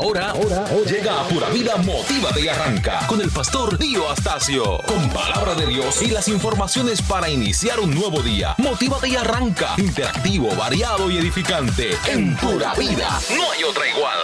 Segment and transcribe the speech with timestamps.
[0.00, 4.78] Ahora, ahora, llega a Pura Vida Motívate y Arranca con el pastor Dio Astacio.
[4.86, 8.54] Con palabra de Dios y las informaciones para iniciar un nuevo día.
[8.58, 9.74] Motívate y Arranca.
[9.76, 11.98] Interactivo, variado y edificante.
[12.06, 13.18] En Pura Vida.
[13.36, 14.18] No hay otra igual.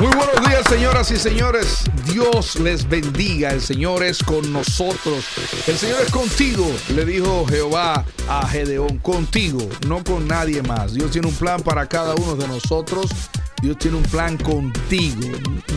[0.00, 1.84] Muy buenos días, señoras y señores.
[2.14, 3.50] Dios les bendiga.
[3.50, 5.24] El Señor es con nosotros.
[5.66, 6.64] El Señor es contigo,
[6.94, 8.98] le dijo Jehová a Gedeón.
[8.98, 10.94] Contigo, no con nadie más.
[10.94, 13.10] Dios tiene un plan para cada uno de nosotros.
[13.60, 15.26] Dios tiene un plan contigo.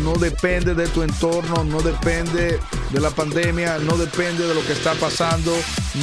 [0.03, 2.59] No depende de tu entorno, no depende
[2.91, 5.51] de la pandemia, no depende de lo que está pasando,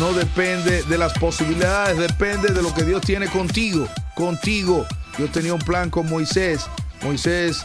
[0.00, 3.86] no depende de las posibilidades, depende de lo que Dios tiene contigo.
[4.16, 4.84] Contigo.
[5.16, 6.66] Dios tenía un plan con Moisés.
[7.04, 7.64] Moisés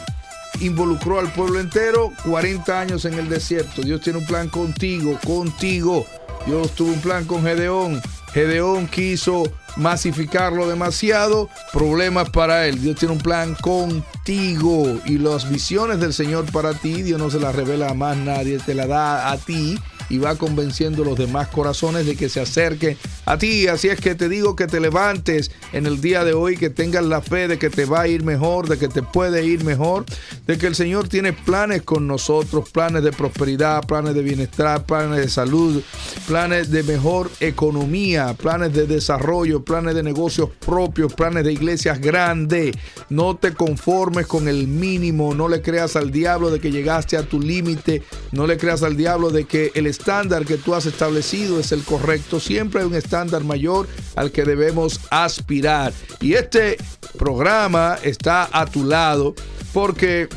[0.60, 3.82] involucró al pueblo entero 40 años en el desierto.
[3.82, 6.06] Dios tiene un plan contigo, contigo.
[6.46, 8.00] Dios tuvo un plan con Gedeón.
[8.32, 9.42] Gedeón quiso
[9.76, 12.80] masificarlo demasiado, problemas para él.
[12.80, 17.40] Dios tiene un plan contigo y las visiones del Señor para ti, Dios no se
[17.40, 19.78] las revela a más nadie, te la da a ti
[20.10, 23.68] y va convenciendo a los demás corazones de que se acerquen a ti.
[23.68, 27.04] Así es que te digo que te levantes en el día de hoy, que tengas
[27.04, 30.04] la fe de que te va a ir mejor, de que te puede ir mejor,
[30.46, 35.18] de que el Señor tiene planes con nosotros, planes de prosperidad, planes de bienestar, planes
[35.18, 35.82] de salud,
[36.26, 42.74] planes de mejor economía, planes de desarrollo, planes de negocios propios, planes de iglesias grandes.
[43.08, 47.22] No te conformes con el mínimo, no le creas al diablo de que llegaste a
[47.22, 51.60] tu límite, no le creas al diablo de que el estándar que tú has establecido
[51.60, 52.40] es el correcto.
[52.40, 55.92] Siempre hay un estándar mayor al que debemos aspirar.
[56.20, 56.78] Y este
[57.18, 59.34] programa está a tu lado
[59.74, 60.28] porque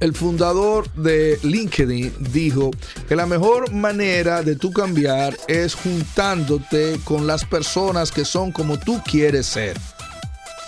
[0.00, 2.72] el fundador de LinkedIn dijo
[3.08, 8.78] que la mejor manera de tú cambiar es juntándote con las personas que son como
[8.78, 9.78] tú quieres ser.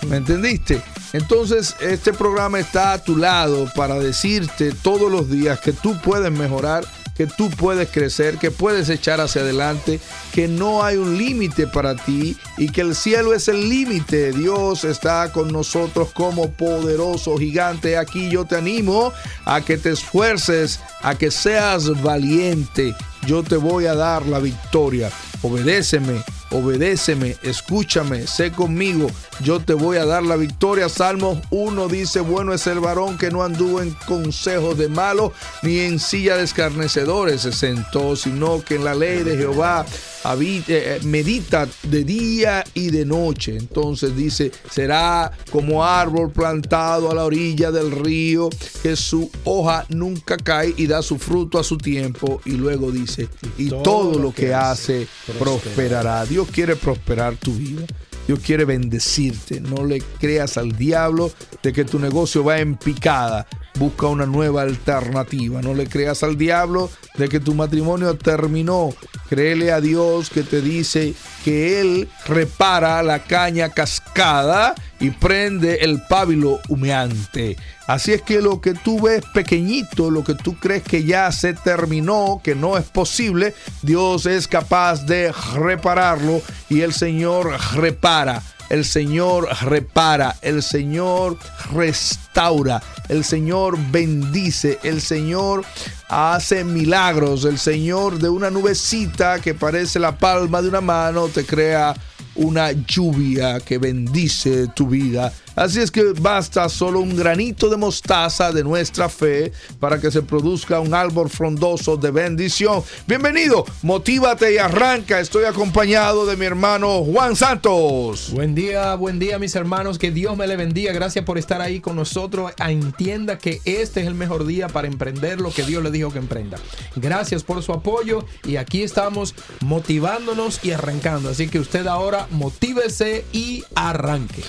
[0.07, 0.81] ¿Me entendiste?
[1.13, 6.31] Entonces, este programa está a tu lado para decirte todos los días que tú puedes
[6.31, 9.99] mejorar que tú puedes crecer, que puedes echar hacia adelante,
[10.31, 14.31] que no hay un límite para ti y que el cielo es el límite.
[14.31, 17.97] Dios está con nosotros como poderoso gigante.
[17.97, 19.13] Aquí yo te animo
[19.45, 22.95] a que te esfuerces, a que seas valiente.
[23.25, 25.09] Yo te voy a dar la victoria.
[25.41, 29.07] Obedéceme, obedéceme, escúchame, sé conmigo,
[29.41, 30.87] yo te voy a dar la victoria.
[30.87, 35.31] Salmos 1 dice, bueno es el varón que no anduvo en consejos de malos,
[35.63, 39.85] ni en silla de escarnecedores se sentó, sino que en la ley de Jehová
[40.23, 43.55] habita, eh, medita de día y de noche.
[43.57, 48.49] Entonces dice, será como árbol plantado a la orilla del río,
[48.81, 52.41] que su hoja nunca cae y da su fruto a su tiempo.
[52.45, 55.07] Y luego dice, y todo, lo que hace
[55.39, 56.25] prosperará.
[56.25, 57.85] Dios quiere prosperar tu vida.
[58.27, 59.59] Dios quiere bendecirte.
[59.59, 61.31] No le creas al diablo
[61.61, 63.47] de que tu negocio va en picada.
[63.75, 65.61] Busca una nueva alternativa.
[65.61, 68.93] No le creas al diablo de que tu matrimonio terminó.
[69.29, 71.13] Créele a Dios que te dice
[71.43, 77.57] que Él repara la caña cascada y prende el pábilo humeante.
[77.87, 81.53] Así es que lo que tú ves pequeñito, lo que tú crees que ya se
[81.53, 88.41] terminó, que no es posible, Dios es capaz de repararlo y el Señor repara.
[88.69, 91.37] El Señor repara, el Señor
[91.73, 95.63] restaura, el Señor bendice, el Señor
[96.09, 101.45] hace milagros, el Señor de una nubecita que parece la palma de una mano te
[101.45, 101.93] crea
[102.35, 105.31] una lluvia que bendice tu vida.
[105.55, 110.23] Así es que basta solo un granito de mostaza de nuestra fe para que se
[110.23, 112.83] produzca un árbol frondoso de bendición.
[113.05, 115.19] Bienvenido, motívate y arranca.
[115.19, 118.31] Estoy acompañado de mi hermano Juan Santos.
[118.31, 119.99] Buen día, buen día mis hermanos.
[119.99, 120.91] Que Dios me le bendiga.
[120.91, 122.51] Gracias por estar ahí con nosotros.
[122.57, 126.17] Entienda que este es el mejor día para emprender lo que Dios le dijo que
[126.17, 126.57] emprenda.
[126.95, 131.29] Gracias por su apoyo y aquí estamos motivándonos y arrancando.
[131.29, 134.41] Así que usted ahora motívese y arranque.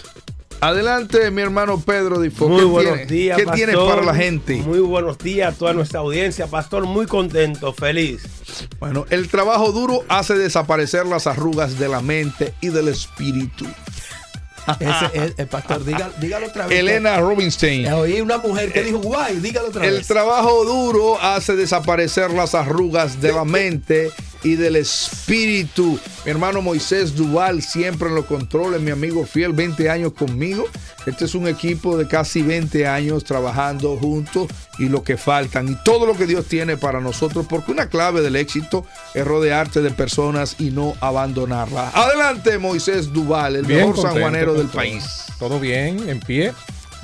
[0.61, 2.49] Adelante, mi hermano Pedro Difo.
[2.49, 3.57] Muy ¿Qué buenos tiene- días, ¿Qué pastor.
[3.67, 4.57] tienes para la gente?
[4.57, 6.85] Muy buenos días a toda nuestra audiencia, pastor.
[6.87, 8.23] Muy contento, feliz.
[8.81, 13.67] Bueno, el trabajo duro hace desaparecer las arrugas de la mente y del espíritu.
[14.81, 15.85] Ese es el pastor.
[15.85, 16.79] Dígalo, dígalo otra vez.
[16.79, 17.85] Elena Rubinstein.
[17.85, 20.07] Eh, Oí una mujer que dijo, guay, dígalo otra El vez.
[20.07, 24.11] trabajo duro hace desaparecer las arrugas de la mente
[24.45, 25.99] y del Espíritu.
[26.25, 30.67] Mi hermano Moisés Duval, siempre en los controles, mi amigo fiel, 20 años conmigo.
[31.07, 34.49] Este es un equipo de casi 20 años trabajando juntos
[34.79, 38.21] y lo que faltan y todo lo que Dios tiene para nosotros, porque una clave
[38.21, 41.95] del éxito es rodearte de personas y no abandonarlas.
[41.95, 45.25] Adelante, Moisés Duval, el mejor sanjuanero del país.
[45.39, 46.53] Todo bien, en pie.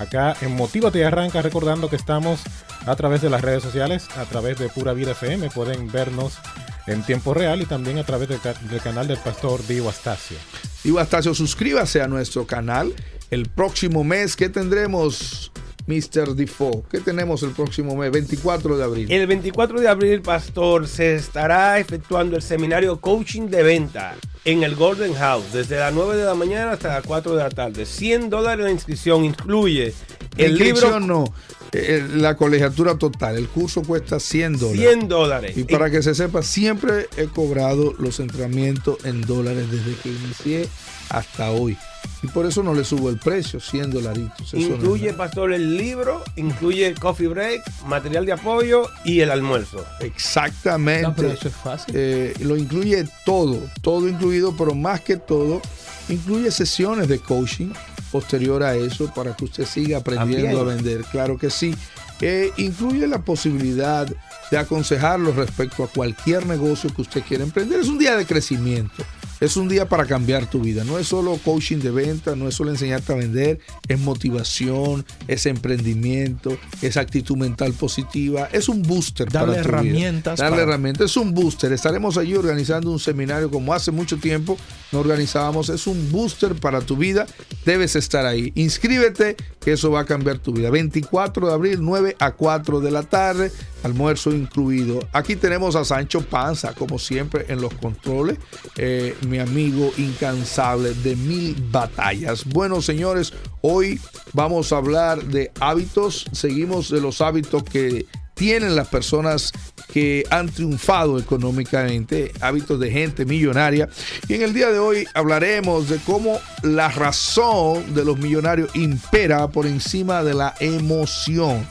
[0.00, 2.40] Acá en Motívate Arranca, recordando que estamos
[2.86, 6.38] a través de las redes sociales, a través de Pura Vida FM, pueden vernos
[6.86, 10.38] en tiempo real y también a través del, del canal del pastor Divo Astacio.
[10.82, 12.94] Divo Astacio, suscríbase a nuestro canal.
[13.30, 15.52] El próximo mes, ¿qué tendremos?
[15.90, 16.34] Mr.
[16.34, 16.84] Defoe.
[16.88, 18.12] ¿Qué tenemos el próximo mes?
[18.12, 19.10] 24 de abril.
[19.10, 24.14] El 24 de abril, Pastor, se estará efectuando el seminario Coaching de Venta
[24.44, 27.50] en el Golden House, desde las 9 de la mañana hasta las 4 de la
[27.50, 27.84] tarde.
[27.84, 29.92] 100 dólares la inscripción, incluye
[30.36, 31.00] el libro.
[31.00, 31.24] no,
[31.72, 33.36] eh, la colegiatura total.
[33.36, 34.80] El curso cuesta 100 dólares.
[34.80, 35.56] 100 dólares.
[35.56, 40.68] Y para que se sepa, siempre he cobrado los entrenamientos en dólares desde que inicié
[41.10, 41.76] hasta hoy.
[42.22, 44.52] Y por eso no le subo el precio, 100 dolaritos.
[44.52, 49.84] incluye, pastor, el libro, incluye coffee break, material de apoyo y el almuerzo.
[50.00, 51.02] Exactamente.
[51.02, 51.94] No, pero eso es fácil.
[51.96, 55.62] Eh, lo incluye todo, todo incluido, pero más que todo,
[56.08, 57.72] incluye sesiones de coaching
[58.10, 61.02] posterior a eso para que usted siga aprendiendo a vender.
[61.10, 61.74] Claro que sí.
[62.20, 64.06] Eh, incluye la posibilidad
[64.50, 67.80] de aconsejarlo respecto a cualquier negocio que usted quiera emprender.
[67.80, 69.04] Es un día de crecimiento.
[69.40, 70.84] Es un día para cambiar tu vida.
[70.84, 73.58] No es solo coaching de venta, no es solo enseñarte a vender,
[73.88, 80.38] es motivación, es emprendimiento, es actitud mental positiva, es un booster Darle para tu herramientas.
[80.38, 80.48] Vida.
[80.48, 81.72] Darle herramientas, es un booster.
[81.72, 84.58] Estaremos allí organizando un seminario como hace mucho tiempo
[84.92, 85.68] no organizábamos.
[85.68, 87.26] Es un booster para tu vida.
[87.64, 88.52] Debes estar ahí.
[88.54, 90.70] Inscríbete, que eso va a cambiar tu vida.
[90.70, 93.52] 24 de abril, 9 a 4 de la tarde,
[93.82, 95.00] almuerzo incluido.
[95.12, 98.38] Aquí tenemos a Sancho Panza, como siempre, en los controles.
[98.76, 102.44] Eh, mi amigo incansable de mil batallas.
[102.46, 104.00] Bueno, señores, hoy
[104.32, 106.26] vamos a hablar de hábitos.
[106.32, 109.52] Seguimos de los hábitos que tienen las personas
[109.92, 113.88] que han triunfado económicamente, hábitos de gente millonaria.
[114.28, 119.48] Y en el día de hoy hablaremos de cómo la razón de los millonarios impera
[119.48, 121.66] por encima de la emoción.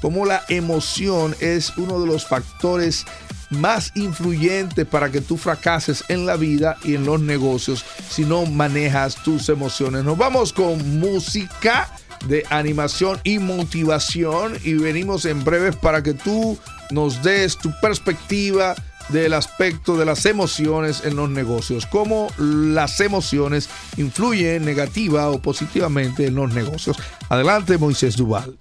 [0.00, 3.06] Cómo la emoción es uno de los factores
[3.50, 8.46] más influyente para que tú fracases en la vida y en los negocios si no
[8.46, 10.04] manejas tus emociones.
[10.04, 11.88] Nos vamos con música
[12.26, 16.58] de animación y motivación y venimos en breves para que tú
[16.92, 18.74] nos des tu perspectiva
[19.08, 26.26] del aspecto de las emociones en los negocios, cómo las emociones influyen negativa o positivamente
[26.26, 26.96] en los negocios.
[27.28, 28.56] Adelante, Moisés Duval.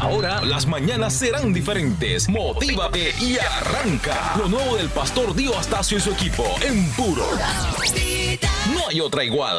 [0.00, 2.28] Ahora las mañanas serán diferentes.
[2.28, 4.34] Motívate y arranca.
[4.38, 7.26] Lo nuevo del pastor Dio Astacio y su equipo en puro.
[8.72, 9.58] No hay otra igual.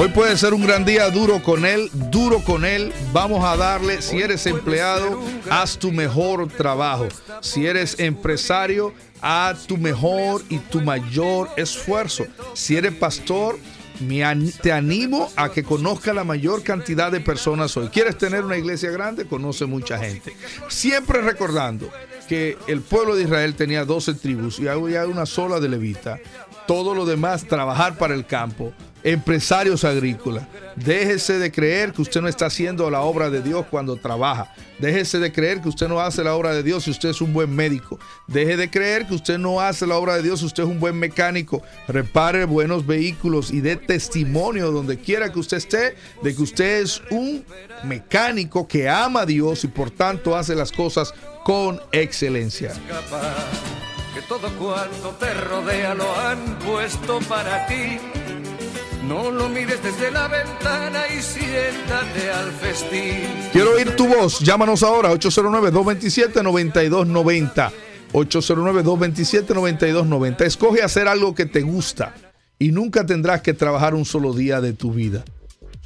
[0.00, 2.92] Hoy puede ser un gran día duro con él, duro con él.
[3.12, 7.08] Vamos a darle, si eres empleado, haz tu mejor trabajo.
[7.40, 12.26] Si eres empresario, haz tu mejor y tu mayor esfuerzo.
[12.54, 13.58] Si eres pastor,
[14.62, 17.88] te animo a que conozca la mayor cantidad de personas hoy.
[17.88, 19.26] ¿Quieres tener una iglesia grande?
[19.26, 20.32] Conoce mucha gente.
[20.68, 21.90] Siempre recordando
[22.28, 26.20] que el pueblo de Israel tenía 12 tribus y hay una sola de levita.
[26.68, 30.46] Todo lo demás, trabajar para el campo empresarios agrícolas.
[30.76, 34.52] Déjese de creer que usted no está haciendo la obra de Dios cuando trabaja.
[34.78, 37.32] Déjese de creer que usted no hace la obra de Dios si usted es un
[37.32, 37.98] buen médico.
[38.28, 40.78] Deje de creer que usted no hace la obra de Dios si usted es un
[40.78, 41.62] buen mecánico.
[41.88, 47.02] Repare buenos vehículos y dé testimonio donde quiera que usted esté de que usted es
[47.10, 47.44] un
[47.84, 51.12] mecánico que ama a Dios y por tanto hace las cosas
[51.44, 52.72] con excelencia.
[54.14, 57.98] Que todo cuanto te rodea lo han puesto para ti
[59.08, 63.22] no lo mires desde la ventana y siéntate al festín.
[63.52, 64.40] Quiero oír tu voz.
[64.40, 67.72] Llámanos ahora 809-227-9290.
[68.12, 70.42] 809-227-9290.
[70.42, 72.14] Escoge hacer algo que te gusta
[72.58, 75.24] y nunca tendrás que trabajar un solo día de tu vida.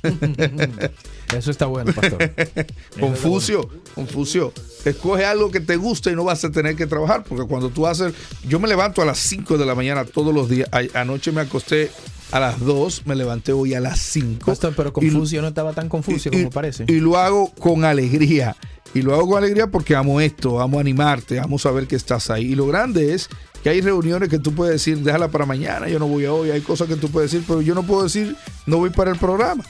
[1.36, 2.32] Eso está bueno, pastor.
[2.98, 4.52] Confucio, Confucio.
[4.84, 7.86] Escoge algo que te guste y no vas a tener que trabajar, porque cuando tú
[7.86, 8.12] haces,
[8.48, 10.68] yo me levanto a las 5 de la mañana todos los días.
[10.94, 11.92] Anoche me acosté
[12.32, 14.46] a las 2, me levanté hoy a las 5.
[14.46, 16.84] Pastor, pero Y- Confucio no estaba tan confuso y- como parece.
[16.88, 18.56] Y lo hago con alegría.
[18.94, 22.52] Y lo hago con alegría porque amo esto, amo animarte, amo saber que estás ahí.
[22.52, 23.28] Y lo grande es
[23.62, 26.50] que hay reuniones que tú puedes decir, déjala para mañana, yo no voy a hoy.
[26.50, 28.36] Hay cosas que tú puedes decir, pero yo no puedo decir,
[28.66, 29.64] no voy para el programa.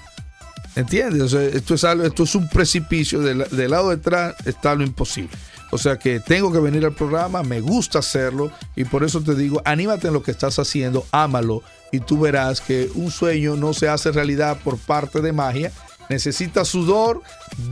[0.74, 1.20] ¿Entiendes?
[1.22, 3.20] O sea, esto es algo, esto es un precipicio.
[3.20, 5.30] Del, del lado detrás está lo imposible.
[5.74, 9.34] O sea que tengo que venir al programa, me gusta hacerlo y por eso te
[9.34, 13.72] digo, anímate en lo que estás haciendo, ámalo y tú verás que un sueño no
[13.72, 15.72] se hace realidad por parte de magia.
[16.10, 17.22] Necesita sudor,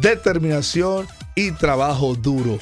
[0.00, 2.59] determinación y trabajo duro.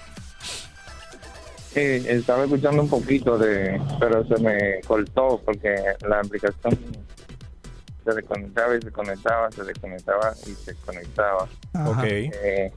[1.74, 5.76] Sí, estaba escuchando un poquito de, pero se me cortó porque
[6.08, 6.78] la aplicación
[8.06, 11.48] se desconectaba y se conectaba, se desconectaba y se conectaba.
[11.74, 11.90] Ajá.
[11.90, 12.04] Ok.
[12.04, 12.72] Eh,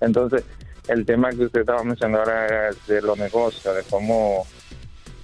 [0.00, 0.44] entonces,
[0.86, 4.46] el tema que usted estaba mencionando ahora era de los negocios, de cómo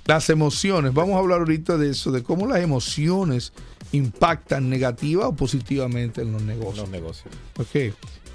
[0.06, 3.52] Las emociones, vamos a hablar ahorita de eso, de cómo las emociones
[3.92, 6.78] impactan negativa o positivamente en los negocios.
[6.78, 7.34] Los negocios.
[7.58, 7.74] Ok.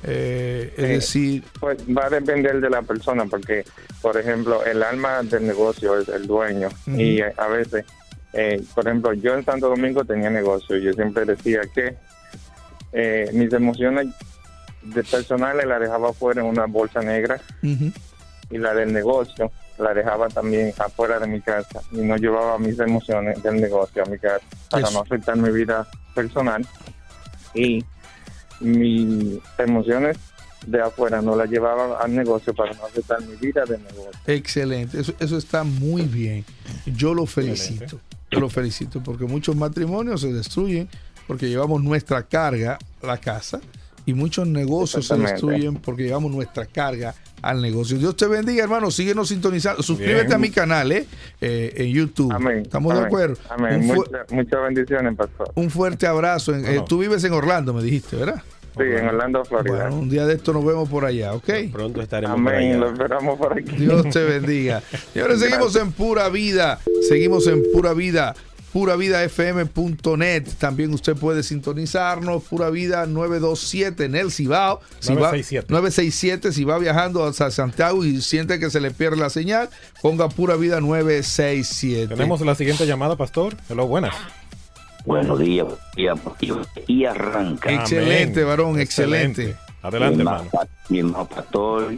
[0.03, 3.63] Eh, es Eh, decir, pues va a depender de la persona, porque,
[4.01, 7.85] por ejemplo, el alma del negocio es el dueño y eh, a veces,
[8.33, 11.95] eh, por ejemplo, yo en Santo Domingo tenía negocio y yo siempre decía que
[12.93, 14.07] eh, mis emociones
[14.81, 20.29] de personales la dejaba fuera en una bolsa negra y la del negocio la dejaba
[20.29, 24.45] también afuera de mi casa y no llevaba mis emociones del negocio a mi casa
[24.69, 24.93] para Eso.
[24.93, 26.65] no afectar mi vida personal
[27.53, 27.83] y
[28.59, 30.17] mis emociones
[30.65, 34.11] de afuera no las llevaba al negocio para no afectar mi vida de negocio.
[34.27, 34.99] excelente.
[34.99, 36.45] Eso, eso está muy bien.
[36.85, 37.99] Yo lo felicito.
[38.29, 40.87] Yo lo felicito porque muchos matrimonios se destruyen
[41.27, 43.59] porque llevamos nuestra carga a la casa
[44.05, 47.97] y muchos negocios se destruyen porque llevamos nuestra carga al negocio.
[47.97, 48.91] Dios te bendiga, hermano.
[48.91, 49.81] Síguenos sintonizando.
[49.83, 50.33] Suscríbete Bien.
[50.33, 51.05] a mi canal eh,
[51.41, 52.31] eh, en YouTube.
[52.31, 52.59] Amén.
[52.59, 53.37] ¿Estamos de acuerdo?
[53.49, 53.85] Amén.
[54.29, 55.51] Muchas bendiciones, pastor.
[55.55, 56.53] un fuerte abrazo.
[56.53, 58.41] En- eh, tú vives en Orlando, me dijiste, ¿verdad?
[58.77, 59.75] Sí, en Orlando, Florida.
[59.89, 61.49] Bueno, un día de esto nos vemos por allá, ¿ok?
[61.73, 62.69] Pronto estaremos por Amén.
[62.69, 62.77] allá.
[62.79, 63.75] Lo esperamos por aquí.
[63.75, 64.81] Dios te bendiga.
[65.13, 66.79] Señores, seguimos en Pura Vida.
[67.09, 68.33] Seguimos en Pura Vida.
[68.73, 70.43] PuraVidaFM.net.
[70.59, 72.43] También usted puede sintonizarnos.
[72.43, 74.81] Pura Vida 927 en el Cibao.
[74.99, 75.67] Si va- 967.
[75.69, 76.51] 967.
[76.51, 79.69] Si va viajando hacia Santiago y siente que se le pierde la señal,
[80.01, 82.07] ponga Pura Vida 967.
[82.15, 83.55] Tenemos la siguiente llamada, pastor.
[83.69, 84.15] Hello, buenas.
[85.05, 85.65] Buenos días,
[85.97, 86.05] y,
[86.87, 87.71] y arranca.
[87.73, 88.47] Excelente, Amén.
[88.49, 89.55] varón, excelente.
[89.81, 90.49] Adelante, mi, hermano.
[90.89, 91.95] mi hermano pastor,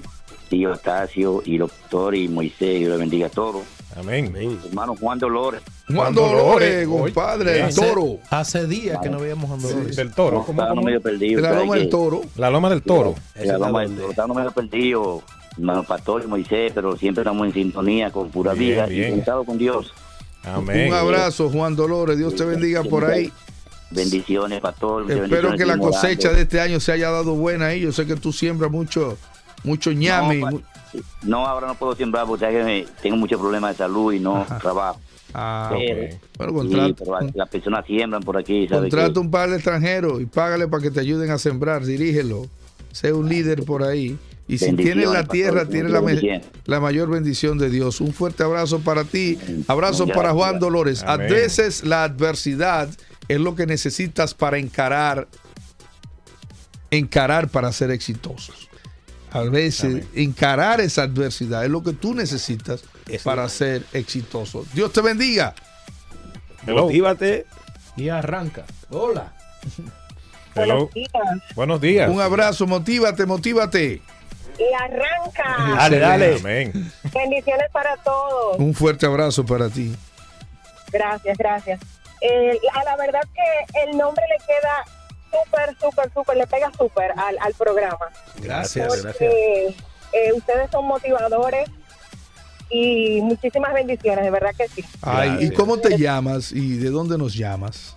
[0.50, 3.64] tío Estacio y doctor y Moisés, Dios le bendiga a todos.
[3.96, 4.28] Amén.
[4.28, 4.60] Amén.
[4.66, 8.20] Hermano Juan Dolores, Juan Juan Dolores, Dolores, compadre, el toro.
[8.30, 9.96] Hace días que no veíamos a Dolores.
[9.96, 10.38] Del toro.
[10.40, 10.82] no, ¿Cómo, cómo?
[10.82, 11.42] medio perdido.
[11.42, 12.22] La ¿sabes loma del toro.
[12.36, 13.16] La loma del toro.
[13.36, 14.34] La ¿Esa loma está del toro.
[14.34, 15.24] medio perdido,
[15.58, 19.08] hermano pastor y Moisés, pero siempre estamos en sintonía con pura Bien, vida bien.
[19.08, 19.94] y conectado con Dios.
[20.44, 20.90] Amén.
[20.90, 22.18] Un abrazo, Juan Dolores.
[22.18, 23.32] Dios te bendiga por ahí.
[23.92, 25.04] Bendiciones, pastor.
[25.04, 27.82] Espero bendiciones, que la cosecha de este año se haya dado buena ahí.
[27.82, 29.18] Yo sé que tú siembras mucho,
[29.64, 30.40] mucho ñame.
[30.40, 30.62] No,
[31.24, 34.20] No, ahora no puedo sembrar porque sabes que me- tengo muchos problemas de salud y
[34.20, 34.58] no Ajá.
[34.62, 35.00] trabajo.
[35.34, 36.54] Ah, Pero-.
[36.54, 38.92] Bueno, Sí, contrata, pero las personas siembran por aquí, ¿sabes?
[38.92, 39.20] contrata qué?
[39.20, 41.84] un par de extranjeros y págale para que te ayuden a sembrar.
[41.86, 42.46] Dirígelo.
[42.92, 44.18] Sé un líder por ahí.
[44.48, 46.02] Y si tienes la tierra, tienes la,
[46.66, 48.02] la mayor bendición de Dios.
[48.02, 49.40] Un fuerte abrazo para ti.
[49.68, 50.60] Abrazo Muchas para Juan gracias.
[50.62, 51.04] Dolores.
[51.04, 52.90] A veces la adversidad
[53.30, 55.28] es lo que necesitas para encarar,
[56.92, 58.63] encarar para ser exitosos.
[59.34, 60.10] A veces Amén.
[60.14, 63.24] encarar esa adversidad es lo que tú necesitas Eso.
[63.24, 64.64] para ser exitoso.
[64.74, 65.56] Dios te bendiga.
[66.68, 66.84] Hello.
[66.84, 67.48] Motívate.
[67.98, 68.64] Y arranca.
[68.92, 69.34] Hola.
[70.56, 70.88] Hello.
[71.56, 72.10] Buenos días.
[72.12, 74.02] Un abrazo, motívate, motívate.
[74.60, 75.76] Y arranca.
[75.78, 76.36] Dale, dale.
[76.36, 76.92] Amén.
[77.12, 78.60] Bendiciones para todos.
[78.60, 79.96] Un fuerte abrazo para ti.
[80.92, 81.80] Gracias, gracias.
[82.22, 84.86] Eh, a la verdad que el nombre le queda
[85.34, 88.08] súper, súper, súper, le pega súper al, al programa.
[88.42, 88.88] Gracias.
[88.88, 89.76] Porque
[90.14, 91.70] eh, ustedes son motivadores
[92.70, 94.84] y muchísimas bendiciones, de verdad que sí.
[95.02, 95.54] Ay, ¿y Gracias.
[95.54, 97.96] cómo te llamas y de dónde nos llamas?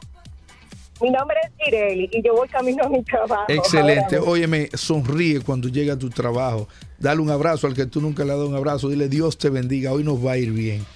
[1.00, 3.44] Mi nombre es Gireli y yo voy camino a mi trabajo.
[3.48, 4.18] Excelente.
[4.18, 6.68] Óyeme, sonríe cuando llega a tu trabajo.
[6.98, 8.88] Dale un abrazo al que tú nunca le has dado un abrazo.
[8.88, 10.86] Dile, Dios te bendiga, hoy nos va a ir bien.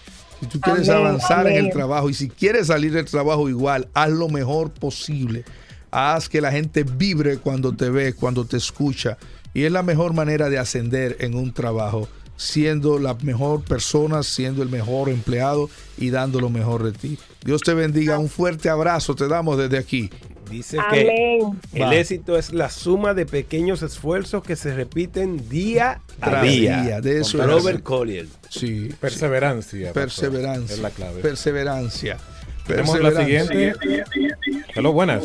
[0.41, 3.89] Si tú quieres Amén, avanzar en el trabajo y si quieres salir del trabajo igual,
[3.93, 5.45] haz lo mejor posible.
[5.91, 9.19] Haz que la gente vibre cuando te ve, cuando te escucha.
[9.55, 14.63] Y es la mejor manera de ascender en un trabajo, siendo la mejor persona, siendo
[14.63, 15.69] el mejor empleado
[15.99, 17.19] y dando lo mejor de ti.
[17.45, 18.19] Dios te bendiga.
[18.19, 20.11] Un fuerte abrazo te damos desde aquí.
[20.49, 21.39] Dice que
[21.75, 26.83] el éxito es la suma de pequeños esfuerzos que se repiten día a Tras día.
[26.83, 27.47] día, de eso es.
[27.47, 28.27] Robert Collier.
[28.49, 28.89] Sí.
[29.01, 29.87] Perseverancia.
[29.93, 30.03] pastor.
[30.03, 30.75] Perseverancia.
[30.75, 31.21] Es la clave.
[31.23, 32.19] Perseverancia.
[32.67, 33.75] Tenemos la Perseverancia.
[33.75, 34.65] siguiente.
[34.75, 35.25] Hello, buenas.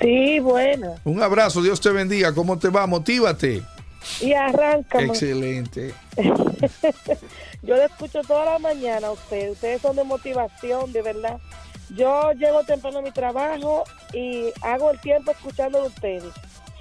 [0.00, 0.96] Sí, bueno.
[1.04, 2.34] Un abrazo, Dios te bendiga.
[2.34, 2.86] ¿Cómo te va?
[2.86, 3.62] Motívate.
[4.20, 5.02] Y arranca.
[5.02, 5.94] Excelente.
[7.62, 9.52] Yo le escucho toda la mañana a ustedes.
[9.52, 11.38] Ustedes son de motivación, de verdad.
[11.90, 16.32] Yo llego temprano a mi trabajo y hago el tiempo escuchando de ustedes.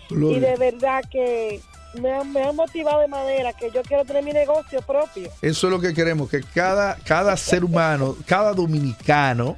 [0.10, 1.62] Y de verdad que
[2.00, 5.30] me han, me han motivado de manera que yo quiero tener mi negocio propio.
[5.42, 9.58] Eso es lo que queremos, que cada, cada ser humano, cada dominicano,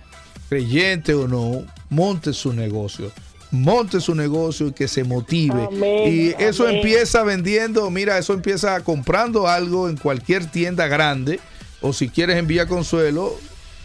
[0.49, 3.11] creyente o no, monte su negocio.
[3.51, 5.67] Monte su negocio y que se motive.
[5.67, 6.77] Amén, y eso amén.
[6.77, 11.39] empieza vendiendo, mira, eso empieza comprando algo en cualquier tienda grande.
[11.81, 13.37] O si quieres enviar consuelo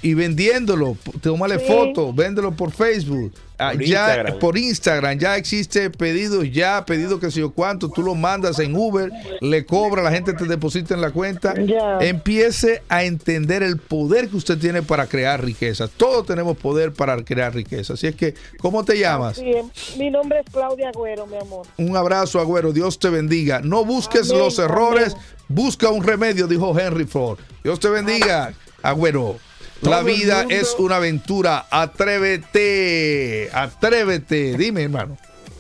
[0.02, 0.96] y vendiéndolo.
[1.20, 1.66] Tómale Sí.
[1.66, 3.32] foto, véndelo por Facebook.
[3.58, 4.38] Ah, Por ya Instagram.
[4.40, 8.74] por Instagram ya existe pedidos ya, pedido que sé yo cuánto, tú lo mandas en
[8.74, 9.08] Uber,
[9.40, 11.54] le cobra, la gente te deposita en la cuenta.
[11.54, 11.98] Ya.
[12.00, 15.86] Empiece a entender el poder que usted tiene para crear riqueza.
[15.86, 17.92] Todos tenemos poder para crear riqueza.
[17.92, 19.36] Así es que, ¿cómo te llamas?
[19.36, 19.52] Sí,
[19.96, 21.64] mi nombre es Claudia Agüero, mi amor.
[21.76, 22.72] Un abrazo, Agüero.
[22.72, 23.60] Dios te bendiga.
[23.62, 25.24] No busques Amén, los errores, amén.
[25.46, 27.38] busca un remedio, dijo Henry Ford.
[27.62, 29.36] Dios te bendiga, Agüero.
[29.82, 31.66] La vida es una aventura.
[31.70, 33.50] Atrévete.
[33.52, 34.56] Atrévete.
[34.56, 35.16] Dime, hermano.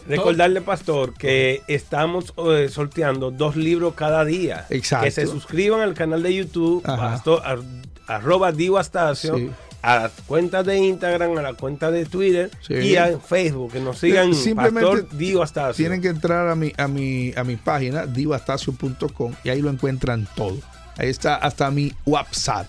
[0.08, 4.66] Recordarle, pastor, que estamos eh, sorteando dos libros cada día.
[4.70, 5.04] Exacto.
[5.04, 6.96] Que se suscriban al canal de YouTube, Ajá.
[7.12, 7.60] pastor, ar-
[8.08, 9.50] arroba Divo Astacio, Sí.
[9.80, 12.74] a las cuentas de Instagram, a la cuenta de Twitter Sí.
[12.74, 15.74] y a Facebook, que nos sigan Simplemente Pastor Dio Astacio.
[15.74, 20.26] Tienen que entrar a mi, a mi, a mi página, divastacio.com, y ahí lo encuentran
[20.34, 20.58] todo.
[20.98, 22.66] Ahí está hasta mi WhatsApp.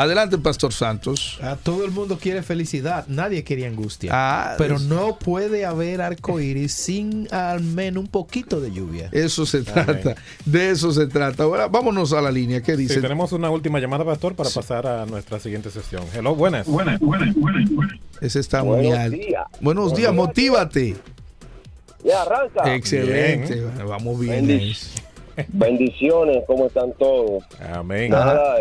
[0.00, 1.38] Adelante, Pastor Santos.
[1.42, 4.10] A todo el mundo quiere felicidad, nadie quiere angustia.
[4.14, 9.10] Ah, pero es- no puede haber arco iris sin al menos un poquito de lluvia.
[9.12, 10.14] Eso se trata.
[10.46, 11.42] De eso se trata.
[11.42, 12.62] Ahora vámonos a la línea.
[12.62, 13.02] ¿Qué Sí, dice?
[13.02, 16.02] tenemos una última llamada, pastor, para pasar a nuestra siguiente sesión.
[16.14, 16.66] Hello, buenas.
[18.22, 19.16] Ese está muy Buenos alto.
[19.18, 19.44] días.
[19.60, 20.96] Buenos días, motívate.
[22.04, 22.74] Ya arranca.
[22.74, 23.62] Excelente.
[23.86, 24.46] Vamos bien.
[24.48, 24.78] Bendic-
[25.48, 27.44] Bendiciones, ¿cómo están todos?
[27.72, 28.10] Amén.
[28.10, 28.56] Nada,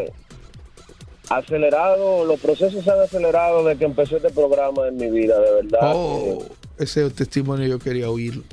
[1.29, 5.51] acelerado, los procesos se han acelerado desde que empezó este programa en mi vida, de
[5.53, 5.91] verdad.
[5.95, 6.43] Oh,
[6.77, 8.43] ese testimonio yo quería oírlo.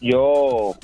[0.00, 0.74] Yo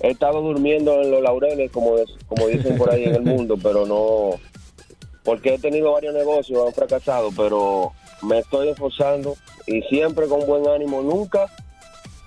[0.00, 3.84] he estado durmiendo en los laureles, como, como dicen por ahí en el mundo, pero
[3.84, 4.40] no,
[5.24, 9.34] porque he tenido varios negocios, han fracasado, pero me estoy esforzando
[9.66, 11.46] y siempre con buen ánimo, nunca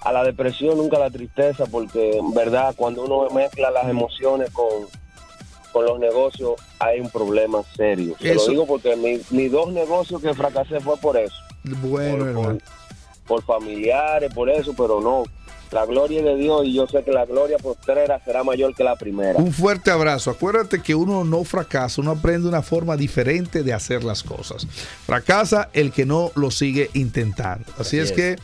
[0.01, 4.51] a la depresión, nunca a la tristeza, porque en verdad cuando uno mezcla las emociones
[4.51, 4.87] con,
[5.73, 8.15] con los negocios hay un problema serio.
[8.21, 11.35] Se Eso- lo digo porque mi- dos negocios que fracasé fue por eso
[11.81, 12.57] Bueno, por, por-
[13.27, 15.23] por familiares, por eso, pero no.
[15.71, 18.83] La gloria es de Dios y yo sé que la gloria postrera será mayor que
[18.83, 19.39] la primera.
[19.39, 20.29] Un fuerte abrazo.
[20.29, 24.67] Acuérdate que uno no fracasa, uno aprende una forma diferente de hacer las cosas.
[25.07, 27.65] Fracasa el que no lo sigue intentando.
[27.79, 28.11] Así, Así es, es.
[28.11, 28.35] que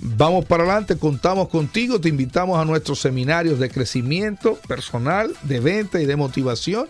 [0.00, 6.00] vamos para adelante, contamos contigo, te invitamos a nuestros seminarios de crecimiento personal, de venta
[6.00, 6.86] y de motivación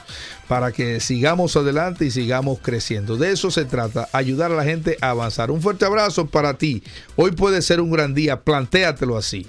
[0.49, 3.17] para que sigamos adelante y sigamos creciendo.
[3.17, 5.51] De eso se trata, ayudar a la gente a avanzar.
[5.51, 6.83] Un fuerte abrazo para ti.
[7.17, 9.47] Hoy puede ser un gran día, plantéatelo así.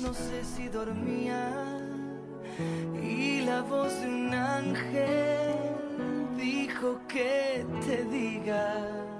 [0.00, 1.52] No sé si dormía
[3.02, 5.56] y la voz de un ángel
[6.36, 9.19] dijo que te diga,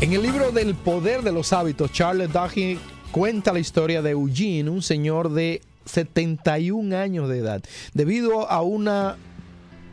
[0.00, 2.78] En el libro del poder de los hábitos, Charles Duhigg
[3.10, 7.62] cuenta la historia de Eugene, un señor de 71 años de edad.
[7.94, 9.16] Debido a una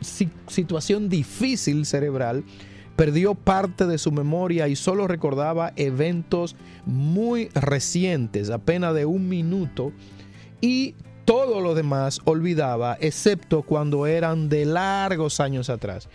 [0.00, 2.44] si- situación difícil cerebral,
[2.96, 9.92] perdió parte de su memoria y solo recordaba eventos muy recientes, apenas de un minuto,
[10.60, 16.08] y todo lo demás olvidaba, excepto cuando eran de largos años atrás.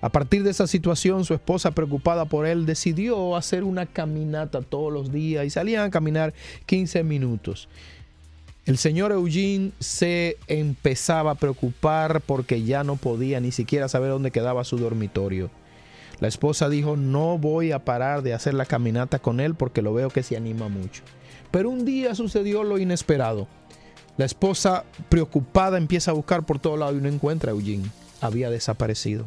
[0.00, 4.92] A partir de esa situación, su esposa, preocupada por él, decidió hacer una caminata todos
[4.92, 6.34] los días y salían a caminar
[6.66, 7.68] 15 minutos.
[8.64, 14.30] El señor Eugene se empezaba a preocupar porque ya no podía ni siquiera saber dónde
[14.30, 15.50] quedaba su dormitorio.
[16.20, 19.94] La esposa dijo, no voy a parar de hacer la caminata con él porque lo
[19.94, 21.02] veo que se anima mucho.
[21.50, 23.48] Pero un día sucedió lo inesperado.
[24.16, 27.88] La esposa, preocupada, empieza a buscar por todo lado y no encuentra a Eugene.
[28.20, 29.26] Había desaparecido.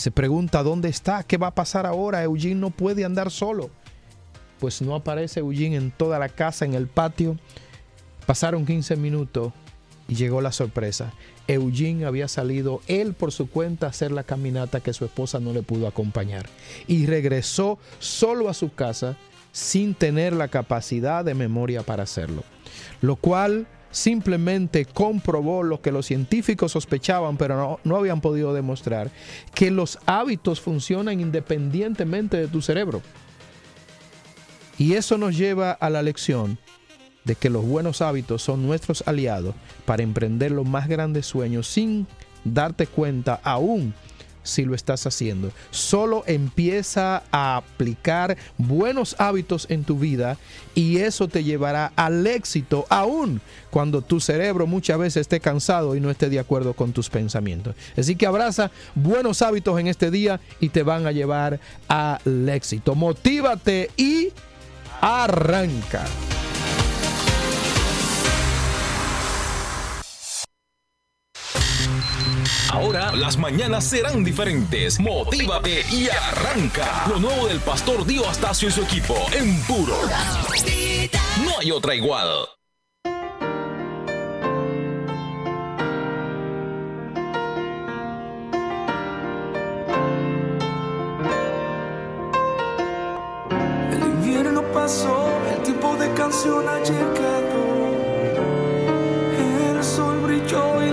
[0.00, 2.22] Se pregunta dónde está, qué va a pasar ahora.
[2.22, 3.68] Eugene no puede andar solo.
[4.58, 7.36] Pues no aparece Eugene en toda la casa, en el patio.
[8.24, 9.52] Pasaron 15 minutos
[10.08, 11.12] y llegó la sorpresa.
[11.48, 15.52] Eugene había salido él por su cuenta a hacer la caminata que su esposa no
[15.52, 16.48] le pudo acompañar.
[16.86, 19.18] Y regresó solo a su casa
[19.52, 22.42] sin tener la capacidad de memoria para hacerlo.
[23.02, 29.10] Lo cual simplemente comprobó lo que los científicos sospechaban, pero no, no habían podido demostrar,
[29.54, 33.02] que los hábitos funcionan independientemente de tu cerebro.
[34.78, 36.58] Y eso nos lleva a la lección
[37.24, 42.06] de que los buenos hábitos son nuestros aliados para emprender los más grandes sueños sin
[42.44, 43.94] darte cuenta aún
[44.42, 45.50] si lo estás haciendo.
[45.70, 50.36] Solo empieza a aplicar buenos hábitos en tu vida
[50.74, 56.00] y eso te llevará al éxito aún cuando tu cerebro muchas veces esté cansado y
[56.00, 57.74] no esté de acuerdo con tus pensamientos.
[57.96, 62.94] Así que abraza buenos hábitos en este día y te van a llevar al éxito.
[62.94, 64.28] Motívate y
[65.00, 66.04] arranca.
[72.72, 75.00] Ahora las mañanas serán diferentes.
[75.00, 77.04] Motívate y arranca.
[77.08, 79.96] Lo nuevo del pastor Dio Astacio y su equipo en puro.
[81.44, 82.28] No hay otra igual.
[93.90, 97.59] El invierno pasó, el tiempo de canción ha llegado.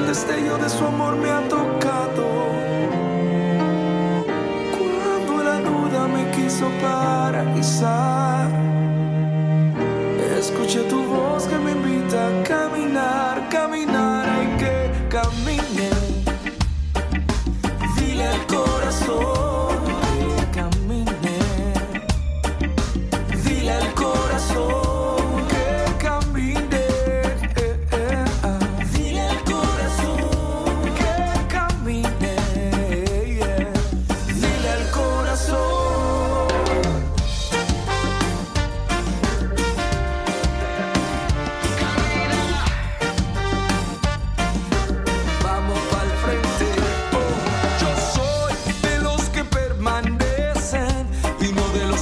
[0.07, 2.27] Destello de su amor me ha tocado.
[4.77, 8.49] Cuando la duda me quiso paralizar,
[10.39, 13.26] escuché tu voz que me invita a caminar,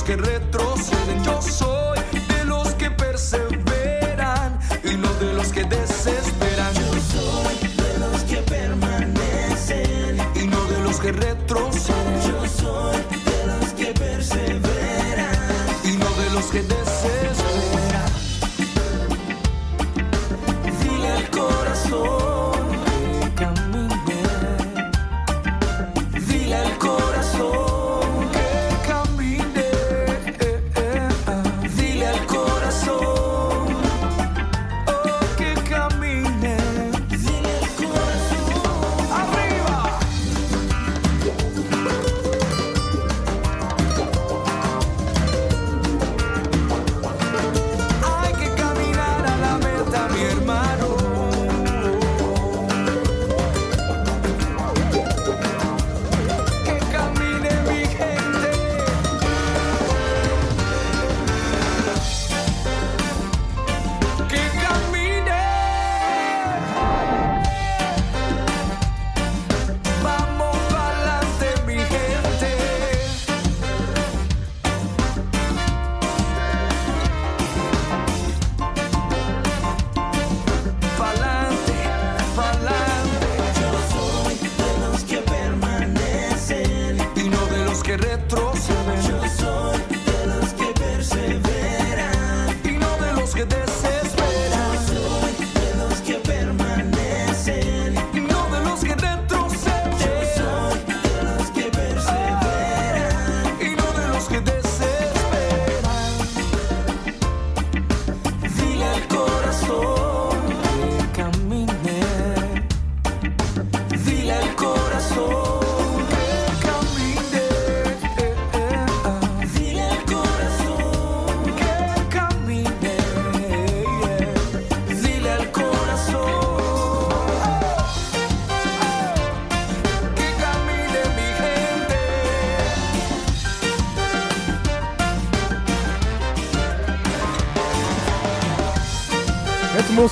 [0.05, 1.23] que retroceden.
[1.23, 6.73] Yo soy de los que perseveran y no de los que desesperan.
[6.75, 12.21] Yo soy de los que permanecen y no de los que retroceden.
[12.27, 12.97] Yo soy
[13.29, 15.35] de los que perseveran
[15.83, 17.34] y no de los que desesperan.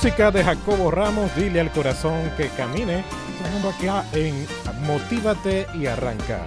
[0.04, 3.02] Música de Jacobo Ramos, dile al corazón que camine.
[3.38, 4.46] Sonando acá en
[4.82, 6.46] Motívate y Arranca.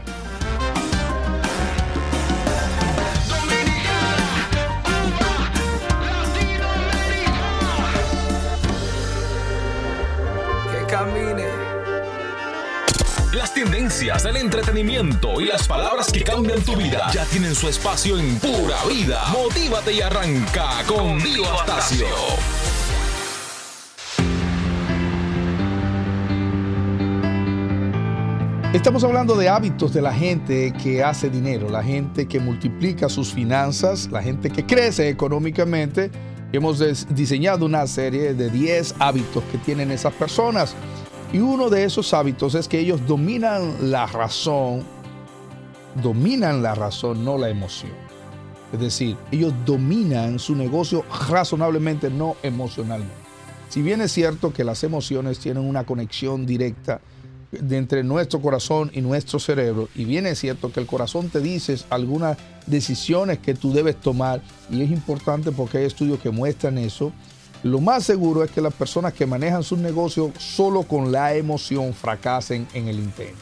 [10.72, 11.48] Que camine.
[13.34, 18.20] Las tendencias, el entretenimiento y las palabras que cambian tu vida ya tienen su espacio
[18.20, 19.26] en Pura Vida.
[19.30, 22.06] Motívate y arranca con Dio Astacio.
[28.74, 33.34] Estamos hablando de hábitos de la gente que hace dinero, la gente que multiplica sus
[33.34, 36.12] finanzas, la gente que crece económicamente.
[36.52, 36.84] Hemos
[37.16, 40.76] diseñado una serie de 10 hábitos que tienen esas personas.
[41.32, 44.84] Y uno de esos hábitos es que ellos dominan la razón,
[46.04, 47.94] dominan la razón, no la emoción.
[48.74, 53.16] Es decir, ellos dominan su negocio razonablemente, no emocionalmente.
[53.70, 57.00] Si bien es cierto que las emociones tienen una conexión directa
[57.52, 61.40] de entre nuestro corazón y nuestro cerebro, y bien es cierto que el corazón te
[61.40, 66.78] dice algunas decisiones que tú debes tomar, y es importante porque hay estudios que muestran
[66.78, 67.14] eso,
[67.64, 71.94] lo más seguro es que las personas que manejan sus negocios solo con la emoción
[71.94, 73.42] fracasen en el intento.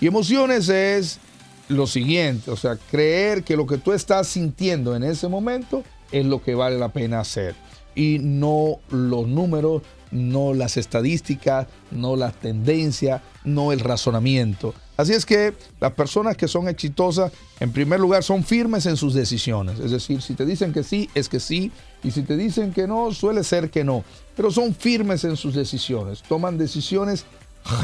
[0.00, 1.20] Y emociones es
[1.68, 6.24] lo siguiente, o sea, creer que lo que tú estás sintiendo en ese momento es
[6.24, 7.54] lo que vale la pena hacer.
[7.96, 14.74] y no los números, no las estadísticas, no las tendencias, no el razonamiento.
[14.96, 19.12] Así es que las personas que son exitosas, en primer lugar, son firmes en sus
[19.12, 19.78] decisiones.
[19.78, 21.70] Es decir, si te dicen que sí, es que sí.
[22.02, 24.04] Y si te dicen que no, suele ser que no.
[24.34, 26.22] Pero son firmes en sus decisiones.
[26.22, 27.26] Toman decisiones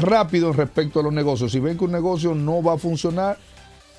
[0.01, 1.51] rápido respecto a los negocios.
[1.51, 3.37] Si ven que un negocio no va a funcionar,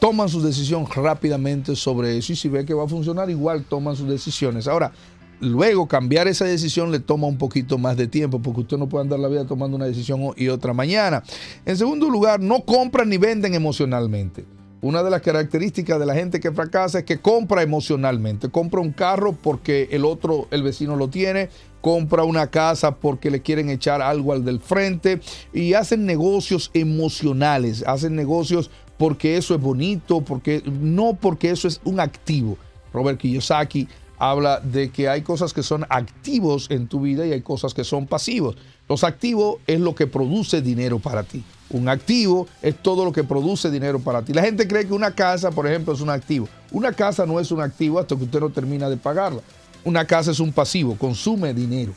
[0.00, 2.32] toman su decisión rápidamente sobre eso.
[2.32, 4.66] Y si ven que va a funcionar, igual toman sus decisiones.
[4.66, 4.92] Ahora,
[5.40, 9.04] luego cambiar esa decisión le toma un poquito más de tiempo porque usted no puede
[9.04, 11.22] andar la vida tomando una decisión y otra mañana.
[11.64, 14.44] En segundo lugar, no compran ni venden emocionalmente.
[14.84, 18.50] Una de las características de la gente que fracasa es que compra emocionalmente.
[18.50, 21.48] Compra un carro porque el otro, el vecino lo tiene.
[21.80, 25.22] Compra una casa porque le quieren echar algo al del frente.
[25.54, 27.82] Y hacen negocios emocionales.
[27.86, 32.58] Hacen negocios porque eso es bonito, porque no porque eso es un activo.
[32.92, 33.88] Robert Kiyosaki
[34.18, 37.85] habla de que hay cosas que son activos en tu vida y hay cosas que
[37.85, 38.57] son pasivos.
[38.88, 41.42] Los activos es lo que produce dinero para ti.
[41.70, 44.33] Un activo es todo lo que produce dinero para ti.
[44.33, 46.48] La gente cree que una casa, por ejemplo, es un activo.
[46.70, 49.40] Una casa no es un activo hasta que usted no termina de pagarla.
[49.85, 51.92] Una casa es un pasivo, consume dinero.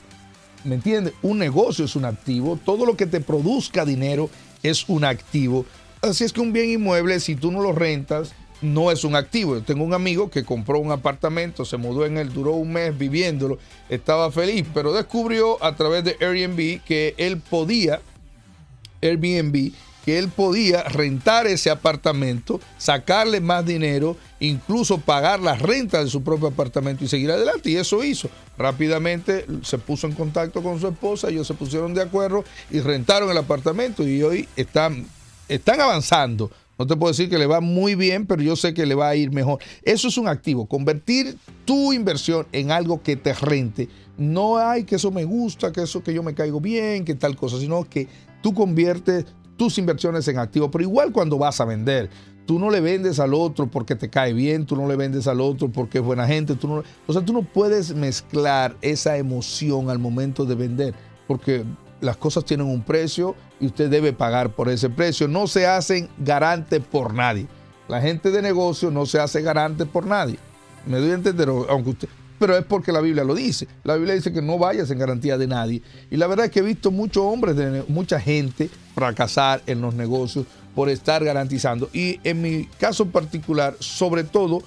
[0.64, 1.14] ¿Me entiende?
[1.22, 2.58] Un negocio es un activo.
[2.64, 4.30] Todo lo que te produzca dinero
[4.64, 5.66] es un activo.
[6.02, 9.56] Así es que un bien inmueble, si tú no lo rentas, no es un activo.
[9.56, 12.98] Yo tengo un amigo que compró un apartamento, se mudó en él, duró un mes
[12.98, 13.58] viviéndolo,
[13.90, 18.02] estaba feliz, pero descubrió a través de Airbnb que él podía,
[19.02, 19.72] Airbnb,
[20.08, 26.24] que él podía rentar ese apartamento, sacarle más dinero, incluso pagar la renta de su
[26.24, 27.70] propio apartamento y seguir adelante.
[27.70, 28.30] Y eso hizo.
[28.58, 33.30] Rápidamente se puso en contacto con su esposa, ellos se pusieron de acuerdo y rentaron
[33.30, 35.06] el apartamento y hoy están,
[35.50, 38.86] están avanzando no te puedo decir que le va muy bien, pero yo sé que
[38.86, 39.60] le va a ir mejor.
[39.84, 40.68] Eso es un activo.
[40.68, 43.90] Convertir tu inversión en algo que te rente.
[44.18, 47.36] No hay que eso me gusta, que eso que yo me caigo bien, que tal
[47.36, 48.08] cosa, sino que
[48.42, 49.26] tú conviertes
[49.58, 50.70] tus inversiones en activos.
[50.72, 52.10] Pero igual cuando vas a vender,
[52.46, 55.42] tú no le vendes al otro porque te cae bien, tú no le vendes al
[55.42, 56.56] otro porque es buena gente.
[56.56, 60.94] Tú no, o sea, tú no puedes mezclar esa emoción al momento de vender,
[61.28, 61.64] porque
[62.02, 65.28] las cosas tienen un precio y usted debe pagar por ese precio.
[65.28, 67.48] No se hacen garante por nadie.
[67.88, 70.38] La gente de negocio no se hace garante por nadie.
[70.86, 73.68] Me doy a entender, aunque usted, pero es porque la Biblia lo dice.
[73.84, 75.82] La Biblia dice que no vayas en garantía de nadie.
[76.12, 79.94] Y la verdad es que he visto muchos hombres, de, mucha gente fracasar en los
[79.94, 81.90] negocios por estar garantizando.
[81.94, 84.62] Y en mi caso particular, sobre todo,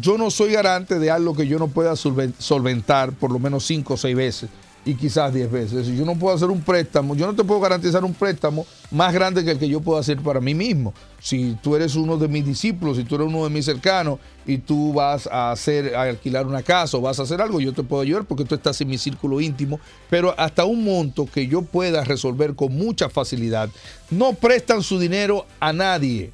[0.00, 3.94] yo no soy garante de algo que yo no pueda solventar por lo menos cinco
[3.94, 4.50] o seis veces
[4.84, 5.86] y quizás 10 veces.
[5.86, 9.12] Si yo no puedo hacer un préstamo, yo no te puedo garantizar un préstamo más
[9.12, 10.92] grande que el que yo puedo hacer para mí mismo.
[11.20, 14.58] Si tú eres uno de mis discípulos, si tú eres uno de mis cercanos y
[14.58, 17.82] tú vas a hacer a alquilar una casa o vas a hacer algo, yo te
[17.82, 21.62] puedo ayudar porque tú estás en mi círculo íntimo, pero hasta un monto que yo
[21.62, 23.70] pueda resolver con mucha facilidad.
[24.10, 26.30] No prestan su dinero a nadie.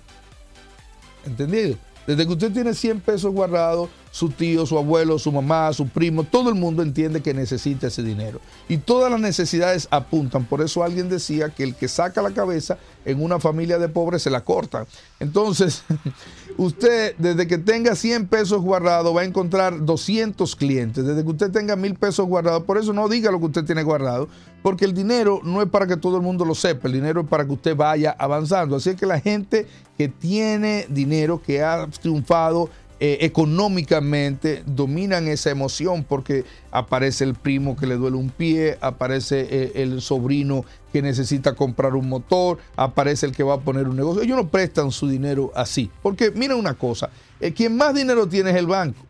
[1.25, 1.77] ¿Entendido?
[2.11, 6.25] Desde que usted tiene 100 pesos guardados, su tío, su abuelo, su mamá, su primo,
[6.25, 8.41] todo el mundo entiende que necesita ese dinero.
[8.69, 10.45] Y todas las necesidades apuntan.
[10.45, 14.23] Por eso alguien decía que el que saca la cabeza en una familia de pobres
[14.23, 14.87] se la corta.
[15.21, 15.85] Entonces,
[16.57, 21.07] usted desde que tenga 100 pesos guardados va a encontrar 200 clientes.
[21.07, 23.85] Desde que usted tenga 1000 pesos guardados, por eso no diga lo que usted tiene
[23.85, 24.29] guardado,
[24.63, 27.27] porque el dinero no es para que todo el mundo lo sepa, el dinero es
[27.29, 28.77] para que usted vaya avanzando.
[28.77, 32.69] Así que la gente que tiene dinero, que ha triunfado,
[33.03, 39.47] eh, económicamente dominan esa emoción porque aparece el primo que le duele un pie, aparece
[39.51, 43.97] eh, el sobrino que necesita comprar un motor, aparece el que va a poner un
[43.97, 44.21] negocio.
[44.21, 45.91] Ellos no prestan su dinero así.
[46.03, 47.09] Porque mira una cosa,
[47.41, 49.01] eh, quien más dinero tiene es el banco.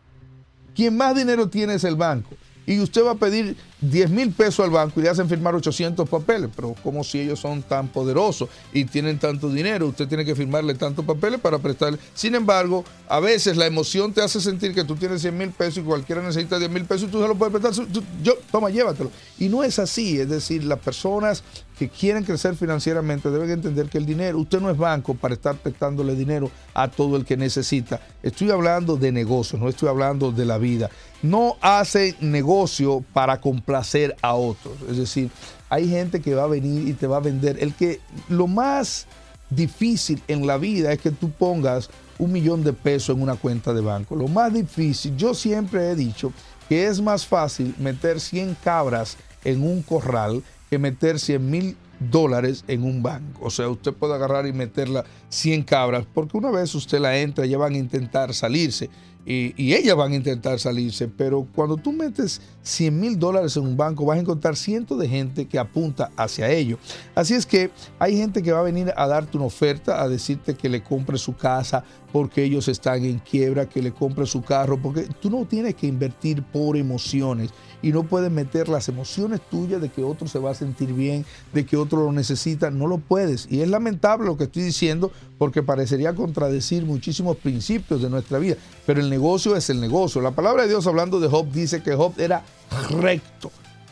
[0.77, 2.31] Quien más dinero tiene es el banco
[2.71, 6.09] y usted va a pedir 10 mil pesos al banco y le hacen firmar 800
[6.09, 10.35] papeles, pero como si ellos son tan poderosos y tienen tanto dinero, usted tiene que
[10.35, 11.99] firmarle tantos papeles para prestarle.
[12.15, 15.79] Sin embargo, a veces la emoción te hace sentir que tú tienes 100 mil pesos
[15.79, 17.87] y cualquiera necesita 10 mil pesos y tú se lo puedes prestar.
[18.23, 19.11] Yo, toma, llévatelo.
[19.39, 21.43] Y no es así, es decir, las personas
[21.79, 25.57] que quieren crecer financieramente deben entender que el dinero, usted no es banco para estar
[25.57, 28.01] prestándole dinero a todo el que necesita.
[28.23, 30.91] Estoy hablando de negocios, no estoy hablando de la vida.
[31.23, 33.41] No hace negocio para
[33.71, 34.75] complacer a otros.
[34.89, 35.31] Es decir,
[35.69, 37.57] hay gente que va a venir y te va a vender.
[37.61, 39.07] El que lo más
[39.49, 43.73] difícil en la vida es que tú pongas un millón de pesos en una cuenta
[43.73, 44.17] de banco.
[44.17, 46.33] Lo más difícil, yo siempre he dicho
[46.69, 52.65] que es más fácil meter 100 cabras en un corral que meter 100 mil dólares
[52.67, 53.47] en un banco.
[53.47, 57.47] O sea, usted puede agarrar y meterla 100 cabras, porque una vez usted la entra,
[57.47, 58.91] ya van a intentar salirse.
[59.27, 63.77] Y, ellas van a intentar salirse, pero cuando tú metes 100 mil dólares en un
[63.77, 66.79] banco vas a encontrar cientos de gente que apunta hacia ello.
[67.15, 70.55] Así es que hay gente que va a venir a darte una oferta, a decirte
[70.55, 74.81] que le compre su casa porque ellos están en quiebra, que le compre su carro,
[74.81, 77.51] porque tú no tienes que invertir por emociones
[77.83, 81.25] y no puedes meter las emociones tuyas de que otro se va a sentir bien,
[81.53, 83.47] de que otro lo necesita, no lo puedes.
[83.51, 88.57] Y es lamentable lo que estoy diciendo porque parecería contradecir muchísimos principios de nuestra vida,
[88.87, 90.21] pero el negocio es el negocio.
[90.21, 92.45] La palabra de Dios hablando de Job dice que Job era
[92.91, 93.51] recto.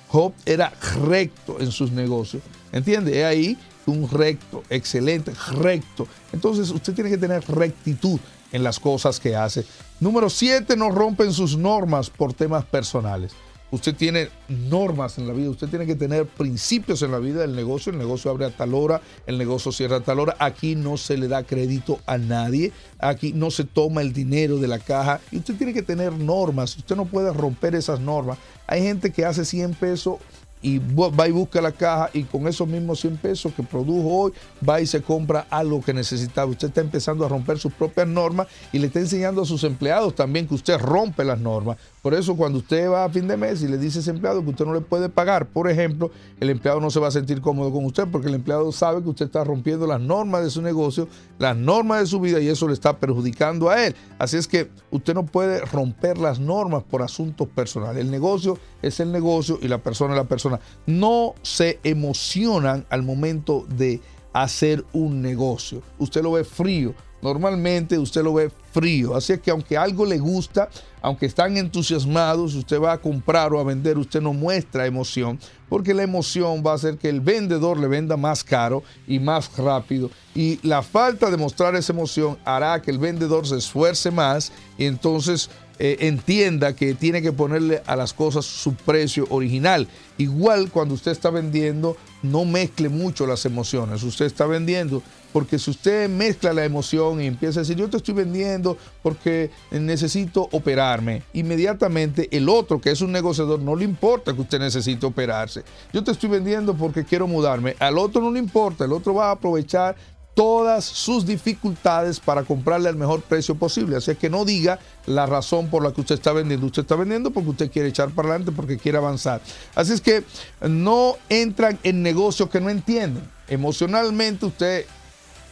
[0.08, 0.72] Job era
[1.06, 2.42] recto en sus negocios.
[2.72, 3.20] ¿Entiende?
[3.20, 3.58] Es ahí
[3.90, 6.06] un recto, excelente, recto.
[6.32, 8.18] Entonces usted tiene que tener rectitud
[8.52, 9.64] en las cosas que hace.
[10.00, 13.32] Número siete, no rompen sus normas por temas personales.
[13.70, 17.54] Usted tiene normas en la vida, usted tiene que tener principios en la vida del
[17.54, 17.92] negocio.
[17.92, 20.36] El negocio abre a tal hora, el negocio cierra a tal hora.
[20.38, 24.68] Aquí no se le da crédito a nadie, aquí no se toma el dinero de
[24.68, 26.78] la caja y usted tiene que tener normas.
[26.78, 28.38] Usted no puede romper esas normas.
[28.66, 30.16] Hay gente que hace 100 pesos
[30.62, 34.32] y va y busca la caja y con esos mismos 100 pesos que produjo hoy
[34.66, 36.50] va y se compra algo que necesitaba.
[36.50, 40.14] Usted está empezando a romper sus propias normas y le está enseñando a sus empleados
[40.14, 41.76] también que usted rompe las normas.
[42.02, 44.42] Por eso cuando usted va a fin de mes y le dice a ese empleado
[44.42, 47.40] que usted no le puede pagar, por ejemplo, el empleado no se va a sentir
[47.40, 50.62] cómodo con usted porque el empleado sabe que usted está rompiendo las normas de su
[50.62, 53.96] negocio, las normas de su vida y eso le está perjudicando a él.
[54.18, 58.04] Así es que usted no puede romper las normas por asuntos personales.
[58.04, 60.60] El negocio es el negocio y la persona es la persona.
[60.86, 64.00] No se emocionan al momento de
[64.32, 65.82] hacer un negocio.
[65.98, 66.94] Usted lo ve frío.
[67.20, 69.14] Normalmente usted lo ve frío.
[69.14, 70.68] Así que aunque algo le gusta,
[71.00, 75.38] aunque están entusiasmados, usted va a comprar o a vender, usted no muestra emoción,
[75.68, 79.56] porque la emoción va a hacer que el vendedor le venda más caro y más
[79.56, 80.10] rápido.
[80.34, 84.86] Y la falta de mostrar esa emoción hará que el vendedor se esfuerce más y
[84.86, 89.88] entonces eh, entienda que tiene que ponerle a las cosas su precio original.
[90.16, 94.02] Igual cuando usted está vendiendo, no mezcle mucho las emociones.
[94.02, 95.02] Usted está vendiendo
[95.32, 99.50] porque si usted mezcla la emoción y empieza a decir, yo te estoy vendiendo porque
[99.70, 105.06] necesito operarme, inmediatamente el otro, que es un negociador, no le importa que usted necesite
[105.06, 105.62] operarse.
[105.92, 107.76] Yo te estoy vendiendo porque quiero mudarme.
[107.78, 109.96] Al otro no le importa, el otro va a aprovechar
[110.38, 113.96] todas sus dificultades para comprarle al mejor precio posible.
[113.96, 116.66] Así es que no diga la razón por la que usted está vendiendo.
[116.66, 119.40] Usted está vendiendo porque usted quiere echar para adelante, porque quiere avanzar.
[119.74, 120.22] Así es que
[120.60, 123.28] no entran en negocios que no entienden.
[123.48, 124.86] Emocionalmente usted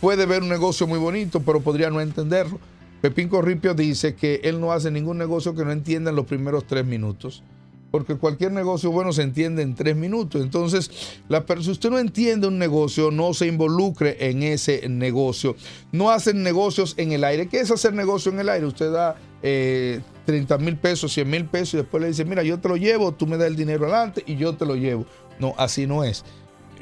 [0.00, 2.60] puede ver un negocio muy bonito, pero podría no entenderlo.
[3.00, 6.64] Pepín Corripio dice que él no hace ningún negocio que no entienda en los primeros
[6.64, 7.42] tres minutos.
[7.90, 10.42] Porque cualquier negocio bueno se entiende en tres minutos.
[10.42, 15.56] Entonces, si usted no entiende un negocio, no se involucre en ese negocio.
[15.92, 17.48] No hacen negocios en el aire.
[17.48, 18.66] ¿Qué es hacer negocio en el aire?
[18.66, 22.58] Usted da eh, 30 mil pesos, 100 mil pesos y después le dice, mira, yo
[22.58, 25.06] te lo llevo, tú me das el dinero adelante y yo te lo llevo.
[25.38, 26.24] No, así no es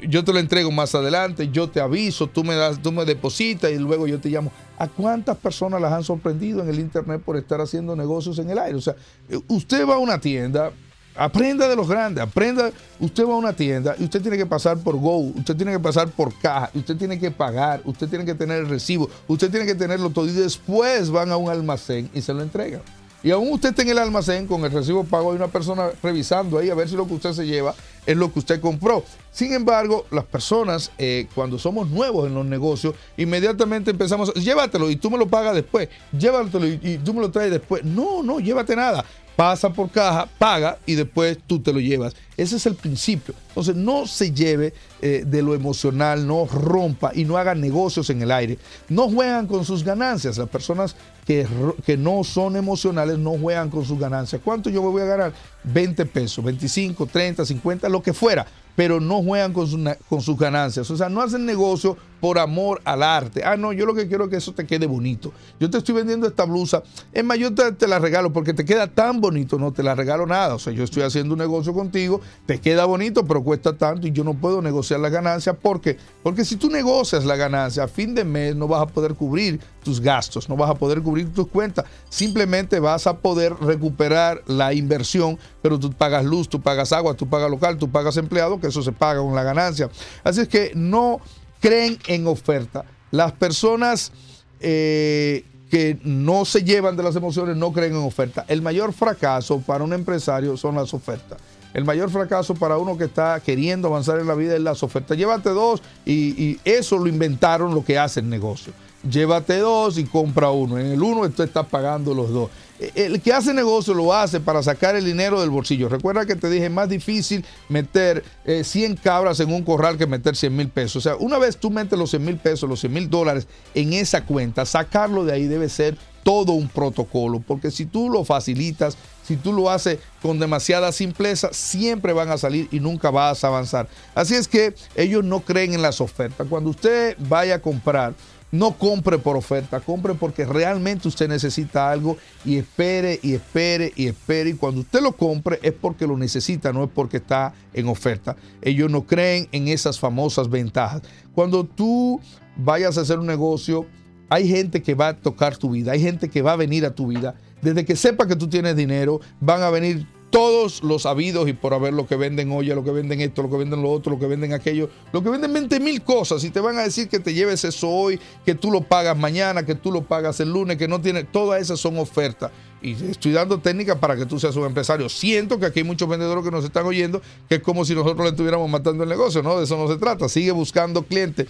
[0.01, 3.71] yo te lo entrego más adelante, yo te aviso, tú me das, tú me depositas
[3.71, 4.51] y luego yo te llamo.
[4.77, 8.59] ¿A cuántas personas las han sorprendido en el internet por estar haciendo negocios en el
[8.59, 8.77] aire?
[8.77, 8.95] O sea,
[9.29, 10.71] eh, usted va a una tienda,
[11.15, 14.77] aprenda de los grandes, aprenda, usted va a una tienda y usted tiene que pasar
[14.77, 18.35] por Go, usted tiene que pasar por caja, usted tiene que pagar, usted tiene que
[18.35, 22.21] tener el recibo, usted tiene que tenerlo todo y después van a un almacén y
[22.21, 22.81] se lo entregan.
[23.23, 26.59] Y aún usted está en el almacén con el recibo pago, hay una persona revisando
[26.59, 27.73] ahí a ver si lo que usted se lleva
[28.05, 29.03] es lo que usted compró.
[29.31, 34.97] Sin embargo, las personas, eh, cuando somos nuevos en los negocios, inmediatamente empezamos, llévatelo y
[34.97, 37.83] tú me lo pagas después, llévatelo y, y tú me lo traes después.
[37.83, 39.03] No, no, llévate nada.
[39.35, 42.15] Pasa por caja, paga y después tú te lo llevas.
[42.37, 43.33] Ese es el principio.
[43.49, 48.21] Entonces, no se lleve eh, de lo emocional, no rompa y no haga negocios en
[48.21, 48.57] el aire.
[48.87, 50.37] No juegan con sus ganancias.
[50.37, 50.95] Las personas
[51.25, 54.41] que, no son emocionales no juegan con sus ganancias.
[54.43, 55.33] ¿Cuánto yo me voy a ganar?
[55.63, 58.45] 20 pesos, 25, 30, 50, lo que fuera.
[58.75, 60.91] Pero no juegan con, su con sus ganancias.
[60.91, 63.41] O sea, no hacen negocio por amor al arte.
[63.45, 65.31] Ah, no, yo lo que quiero es que eso te quede bonito.
[65.61, 66.83] Yo te estoy vendiendo esta blusa.
[67.13, 69.57] Es más, yo te, te la regalo porque te queda tan bonito.
[69.57, 70.55] No te la regalo nada.
[70.55, 72.19] O sea, yo estoy haciendo un negocio contigo.
[72.45, 75.53] Te queda bonito, pero cuesta tanto y yo no puedo negociar la ganancia.
[75.53, 75.97] ¿Por qué?
[76.21, 79.61] Porque si tú negocias la ganancia a fin de mes, no vas a poder cubrir
[79.85, 81.85] tus gastos, no vas a poder cubrir tus cuentas.
[82.09, 87.29] Simplemente vas a poder recuperar la inversión, pero tú pagas luz, tú pagas agua, tú
[87.29, 89.89] pagas local, tú pagas empleado, que eso se paga con la ganancia.
[90.23, 91.21] Así es que no
[91.61, 92.83] creen en oferta.
[93.11, 94.11] Las personas
[94.59, 98.43] eh, que no se llevan de las emociones no creen en oferta.
[98.47, 101.37] El mayor fracaso para un empresario son las ofertas.
[101.75, 105.15] El mayor fracaso para uno que está queriendo avanzar en la vida es las ofertas.
[105.15, 108.73] Llévate dos y, y eso lo inventaron lo que hace el negocio.
[109.09, 110.77] Llévate dos y compra uno.
[110.77, 112.49] En el uno tú estás pagando los dos.
[112.79, 115.89] Eh, El que hace negocio lo hace para sacar el dinero del bolsillo.
[115.89, 120.35] Recuerda que te dije, más difícil meter eh, 100 cabras en un corral que meter
[120.35, 120.97] 100 mil pesos.
[120.97, 123.93] O sea, una vez tú metes los 100 mil pesos, los 100 mil dólares en
[123.93, 127.39] esa cuenta, sacarlo de ahí debe ser todo un protocolo.
[127.39, 132.37] Porque si tú lo facilitas, si tú lo haces con demasiada simpleza, siempre van a
[132.37, 133.87] salir y nunca vas a avanzar.
[134.15, 136.47] Así es que ellos no creen en las ofertas.
[136.49, 138.15] Cuando usted vaya a comprar,
[138.51, 144.07] no compre por oferta, compre porque realmente usted necesita algo y espere y espere y
[144.07, 144.51] espere.
[144.51, 148.35] Y cuando usted lo compre es porque lo necesita, no es porque está en oferta.
[148.61, 151.01] Ellos no creen en esas famosas ventajas.
[151.33, 152.21] Cuando tú
[152.55, 153.85] vayas a hacer un negocio,
[154.29, 156.95] hay gente que va a tocar tu vida, hay gente que va a venir a
[156.95, 157.35] tu vida.
[157.61, 161.73] Desde que sepa que tú tienes dinero, van a venir todos los habidos y por
[161.73, 164.19] haber lo que venden olla, lo que venden esto, lo que venden lo otro, lo
[164.19, 167.19] que venden aquello, lo que venden 20 mil cosas y te van a decir que
[167.19, 170.75] te lleves eso hoy, que tú lo pagas mañana, que tú lo pagas el lunes,
[170.75, 172.51] que no tiene, todas esas son ofertas.
[172.81, 175.07] Y estoy dando técnicas para que tú seas un empresario.
[175.07, 178.25] Siento que aquí hay muchos vendedores que nos están oyendo, que es como si nosotros
[178.25, 179.57] le estuviéramos matando el negocio, ¿no?
[179.57, 180.27] De eso no se trata.
[180.27, 181.47] Sigue buscando clientes.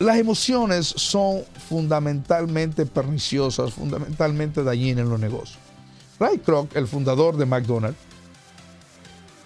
[0.00, 5.71] Las emociones son fundamentalmente perniciosas, fundamentalmente dañinas en los negocios.
[6.18, 7.98] Ray Kroc, el fundador de McDonald's,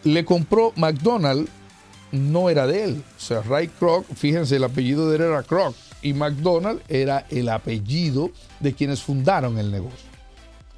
[0.05, 1.51] le compró McDonald's,
[2.12, 3.05] no era de él.
[3.17, 7.49] O sea, Ray Kroc, fíjense, el apellido de él era Kroc y McDonald's era el
[7.49, 10.09] apellido de quienes fundaron el negocio.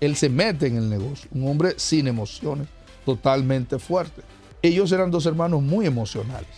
[0.01, 2.69] Él se mete en el negocio, un hombre sin emociones,
[3.05, 4.23] totalmente fuerte.
[4.63, 6.49] Ellos eran dos hermanos muy emocionales,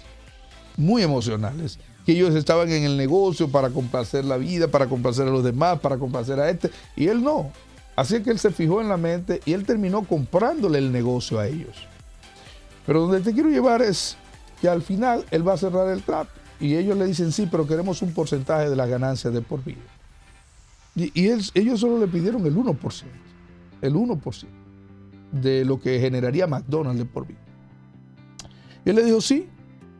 [0.76, 5.30] muy emocionales, que ellos estaban en el negocio para complacer la vida, para complacer a
[5.30, 7.50] los demás, para complacer a este, y él no.
[8.00, 11.46] Así que él se fijó en la mente y él terminó comprándole el negocio a
[11.46, 11.86] ellos.
[12.86, 14.16] Pero donde te quiero llevar es
[14.62, 17.66] que al final él va a cerrar el trato y ellos le dicen sí, pero
[17.66, 19.82] queremos un porcentaje de las ganancias de por vida.
[20.96, 23.02] Y, ellos solo le pidieron el 1%,
[23.82, 24.46] el 1%
[25.32, 27.40] de lo que generaría McDonald's de por vida.
[28.82, 29.46] Y él le dijo sí,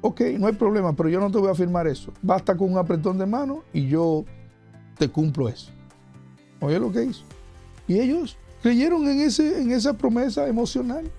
[0.01, 2.14] ok, no hay problema, pero yo no te voy a firmar eso.
[2.22, 4.24] Basta con un apretón de mano y yo
[4.96, 5.70] te cumplo eso.
[6.61, 7.24] Oye lo que hizo.
[7.91, 11.11] Y ellos creyeron en, ese, en esa promesa emocional.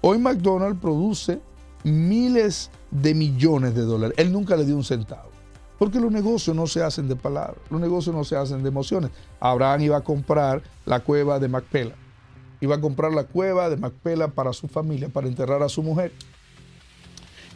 [0.00, 1.40] Hoy McDonald's produce
[1.82, 4.14] miles de millones de dólares.
[4.16, 5.28] Él nunca le dio un centavo.
[5.76, 9.10] Porque los negocios no se hacen de palabras, los negocios no se hacen de emociones.
[9.40, 11.96] Abraham iba a comprar la cueva de Macpela.
[12.60, 16.12] Iba a comprar la cueva de Macpela para su familia, para enterrar a su mujer.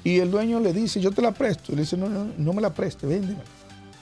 [0.02, 1.70] Y el dueño le dice, yo te la presto.
[1.70, 3.44] Y le dice, no, no, no me la preste, véndemela.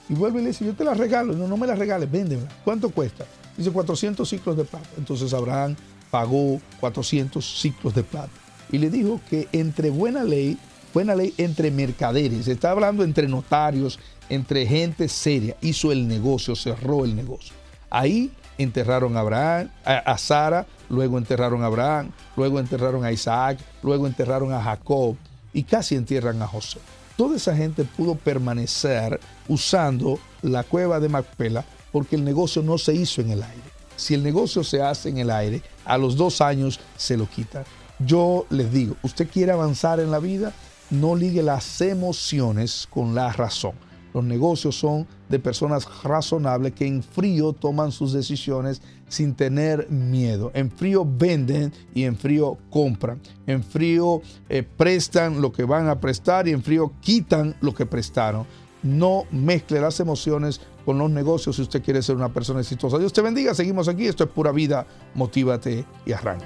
[0.09, 1.33] Y vuelve y le dice, yo te la regalo.
[1.35, 2.49] No, no me la regales, véndemela.
[2.63, 3.23] ¿Cuánto cuesta?
[3.57, 4.89] Dice 400 ciclos de plata.
[4.97, 5.75] Entonces Abraham
[6.09, 8.31] pagó 400 ciclos de plata.
[8.71, 10.57] Y le dijo que entre buena ley,
[10.93, 13.99] buena ley entre mercaderes, está hablando entre notarios,
[14.29, 17.53] entre gente seria, hizo el negocio, cerró el negocio.
[17.89, 24.07] Ahí enterraron a Abraham, a, Sara, luego enterraron a Abraham, luego enterraron a Isaac, luego
[24.07, 25.15] enterraron a Jacob
[25.53, 26.79] y casi entierran a José.
[27.17, 32.93] Toda esa gente pudo permanecer usando la cueva de Macpela porque el negocio no se
[32.93, 33.63] hizo en el aire.
[33.95, 37.63] Si el negocio se hace en el aire, a los dos años se lo quitan.
[37.99, 40.51] Yo les digo, usted quiere avanzar en la vida,
[40.89, 43.73] no ligue las emociones con la razón.
[44.13, 50.51] Los negocios son de personas razonables que en frío toman sus decisiones sin tener miedo.
[50.53, 53.19] En frío venden y en frío compran.
[53.47, 57.85] En frío eh, prestan lo que van a prestar y en frío quitan lo que
[57.85, 58.45] prestaron.
[58.83, 62.97] No mezcle las emociones con los negocios si usted quiere ser una persona exitosa.
[62.97, 63.53] Dios te bendiga.
[63.53, 64.07] Seguimos aquí.
[64.07, 64.85] Esto es pura vida.
[65.15, 66.45] Motívate y arranca.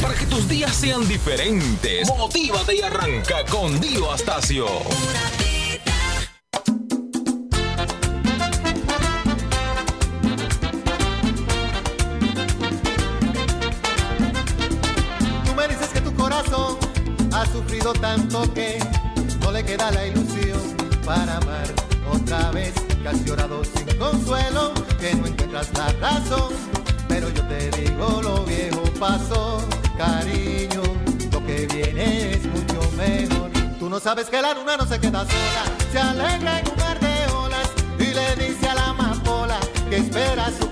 [0.00, 4.66] Para que tus días sean diferentes, motívate y arranca con Dio Astacio.
[17.52, 18.78] Sufrido tanto que
[19.40, 20.60] no le queda la ilusión
[21.04, 21.66] para amar
[22.10, 22.72] otra vez.
[23.02, 26.52] Que has llorado sin consuelo, que no encuentras la razón.
[27.08, 29.66] Pero yo te digo, lo viejo pasó,
[29.98, 30.82] cariño.
[31.32, 33.50] Lo que viene es mucho mejor.
[33.78, 37.00] Tú no sabes que la luna no se queda sola, se alegra en un mar
[37.00, 39.58] de olas y le dice a la amapola
[39.90, 40.71] que espera su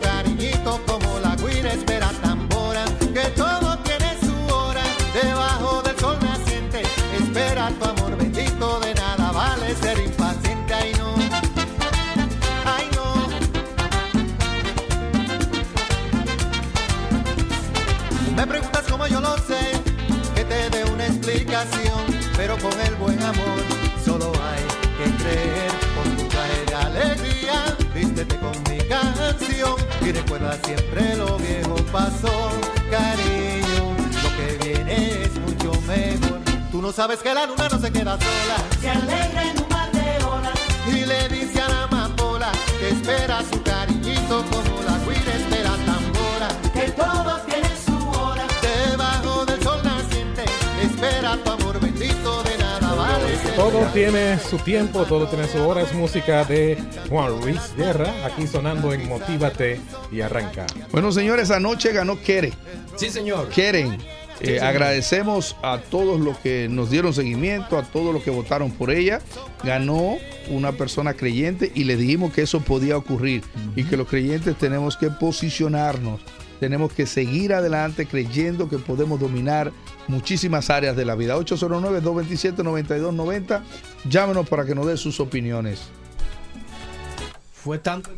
[22.61, 23.59] con el buen amor.
[24.05, 24.63] Solo hay
[24.99, 26.25] que creer con tu
[26.69, 27.77] de alegría.
[27.95, 32.51] Vístete con mi canción y recuerda siempre lo viejo pasó,
[32.91, 33.97] cariño.
[34.23, 36.41] Lo que viene es mucho mejor.
[36.71, 38.57] Tú no sabes que la luna no se queda sola.
[38.81, 39.91] Se alegra en un mar
[40.87, 46.49] y le dice a la amapola que espera su cariñito como la cuida espera tambora.
[46.73, 47.40] Que todo
[53.57, 55.83] Todo tiene su tiempo, todo tiene su hora.
[55.83, 56.79] Es música de
[57.09, 59.81] Juan Luis Guerra, aquí sonando en Motívate
[60.11, 60.67] y Arranca.
[60.93, 62.55] Bueno, señores, anoche ganó Keren.
[62.97, 63.49] Sí, señor.
[63.51, 63.99] Keren.
[64.41, 68.71] Sí, Eh, agradecemos a todos los que nos dieron seguimiento, a todos los que votaron
[68.71, 69.21] por ella.
[69.63, 70.17] Ganó
[70.49, 73.43] una persona creyente y le dijimos que eso podía ocurrir
[73.77, 76.21] y que los creyentes tenemos que posicionarnos,
[76.61, 79.73] tenemos que seguir adelante creyendo que podemos dominar
[80.07, 81.39] muchísimas áreas de la vida.
[81.39, 83.63] 809-227-9290.
[84.09, 85.89] Llámenos para que nos dé sus opiniones.
[87.53, 88.11] Fue tanto.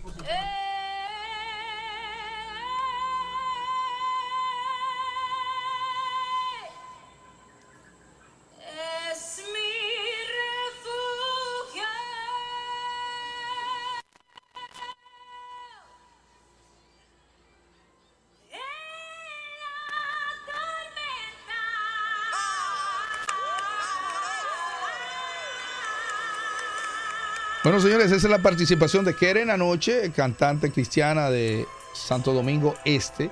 [27.63, 33.31] Bueno, señores, esa es la participación de Keren anoche, cantante cristiana de Santo Domingo Este,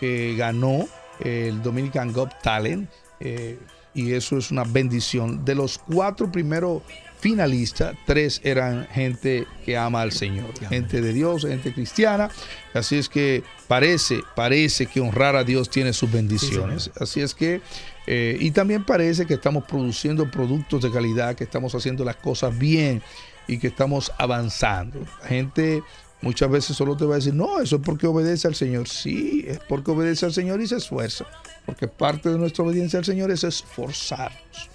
[0.00, 0.88] que ganó
[1.20, 2.88] el Dominican Got Talent.
[3.20, 3.58] eh,
[3.92, 5.42] y eso es una bendición.
[5.44, 6.82] De los cuatro primeros
[7.18, 12.30] finalistas, tres eran gente que ama al Señor, gente de Dios, gente cristiana.
[12.74, 16.90] Así es que parece, parece que honrar a Dios tiene sus bendiciones.
[17.00, 17.62] Así es que,
[18.06, 22.56] eh, y también parece que estamos produciendo productos de calidad, que estamos haciendo las cosas
[22.56, 23.02] bien
[23.46, 25.00] y que estamos avanzando.
[25.22, 25.82] La gente
[26.22, 28.88] muchas veces solo te va a decir, no, eso es porque obedece al Señor.
[28.88, 31.26] Sí, es porque obedece al Señor y se esfuerza.
[31.64, 34.70] Porque parte de nuestra obediencia al Señor es esforzarnos.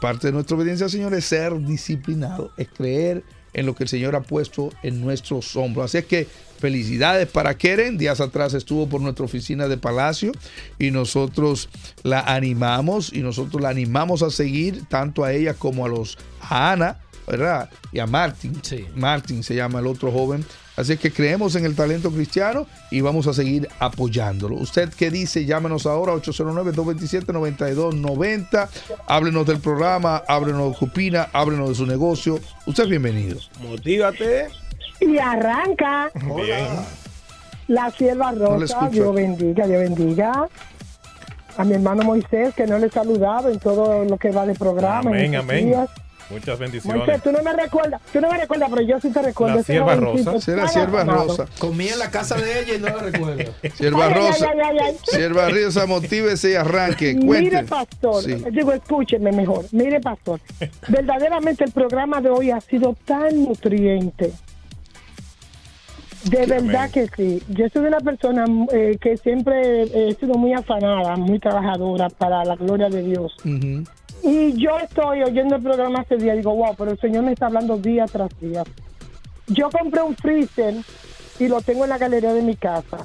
[0.00, 3.24] Parte de nuestra obediencia al Señor es ser disciplinado, es creer
[3.54, 5.86] en lo que el Señor ha puesto en nuestros hombros.
[5.86, 6.26] Así es que
[6.58, 7.96] felicidades para Keren.
[7.96, 10.32] Días atrás estuvo por nuestra oficina de Palacio
[10.78, 11.68] y nosotros
[12.02, 16.72] la animamos y nosotros la animamos a seguir tanto a ella como a los a
[16.72, 17.68] Ana, ¿verdad?
[17.92, 18.58] Y a Martin.
[18.94, 20.46] Martin se llama el otro joven.
[20.76, 24.54] Así es que creemos en el talento cristiano y vamos a seguir apoyándolo.
[24.54, 25.44] ¿Usted qué dice?
[25.44, 28.68] Llámenos ahora 809-227-9290.
[29.08, 32.38] Háblenos del programa, háblenos de su opina, háblenos de su negocio.
[32.64, 33.40] Usted es bienvenido.
[33.60, 34.46] Motívate.
[35.00, 36.12] Y arranca
[37.66, 38.88] la sierva rosa.
[38.88, 40.48] Dios bendiga, Dios bendiga.
[41.56, 44.54] A mi hermano Moisés, que no le he saludado en todo lo que va de
[44.54, 45.10] programa.
[45.10, 45.66] Amén, amén.
[45.66, 45.90] días.
[46.30, 47.22] Muchas Moisés, bendiciones.
[47.22, 49.56] tú no me recuerdas, tú no me recuerdas, pero yo sí te recuerdo.
[49.56, 50.40] La sierva rosa.
[50.40, 50.64] Sierva
[51.00, 51.24] afamado.
[51.28, 51.46] rosa.
[51.58, 53.52] Comí en la casa de ella y no la recuerdo.
[53.76, 54.46] Sierva Rosa.
[55.04, 57.14] Sierva Rosa, motívese y arranque.
[57.18, 57.64] Mire, Cuente.
[57.64, 58.34] pastor, Sí.
[58.52, 59.64] digo, escúcheme mejor.
[59.72, 60.40] Mire, pastor,
[60.88, 64.32] verdaderamente el programa de hoy ha sido tan nutriente.
[66.24, 67.42] De verdad que sí.
[67.48, 72.56] Yo soy una persona eh, que siempre he sido muy afanada, muy trabajadora para la
[72.56, 73.34] gloria de Dios.
[73.44, 73.84] Ujú.
[74.28, 77.32] Y yo estoy oyendo el programa ese día y digo, wow, pero el Señor me
[77.32, 78.62] está hablando día tras día.
[79.46, 80.74] Yo compré un freezer
[81.38, 82.98] y lo tengo en la galería de mi casa,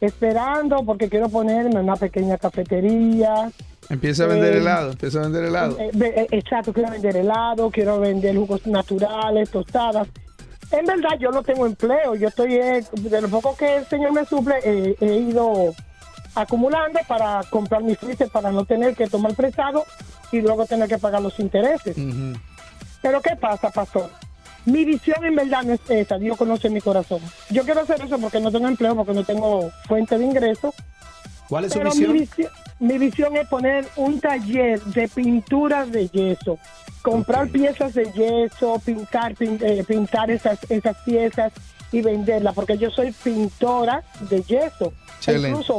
[0.00, 3.48] esperando porque quiero ponerme una pequeña cafetería.
[3.88, 4.90] Empieza a vender Eh, helado.
[4.90, 5.78] Empieza a vender helado.
[5.78, 10.08] Eh, eh, exacto, quiero vender helado, quiero vender jugos naturales, tostadas.
[10.72, 12.16] En verdad, yo no tengo empleo.
[12.16, 15.72] Yo estoy, de lo poco que el Señor me suple, he ido
[16.34, 19.84] acumulando para comprar mi freezer, para no tener que tomar prestado
[20.32, 21.96] y luego tener que pagar los intereses.
[23.02, 24.10] Pero ¿qué pasa, pastor?
[24.64, 27.20] Mi visión en verdad no es esa, Dios conoce mi corazón.
[27.50, 30.74] Yo quiero hacer eso porque no tengo empleo, porque no tengo fuente de ingreso.
[31.48, 32.12] ¿Cuál es su Pero visión?
[32.12, 32.50] Mi, visión,
[32.80, 36.58] mi visión es poner un taller de pinturas de yeso,
[37.02, 41.52] comprar piezas de yeso, pintar, pin- eh, pintar esas, esas piezas
[41.92, 44.92] y venderlas, porque yo soy pintora de yeso.
[45.18, 45.50] Excelente.
[45.50, 45.76] Incluso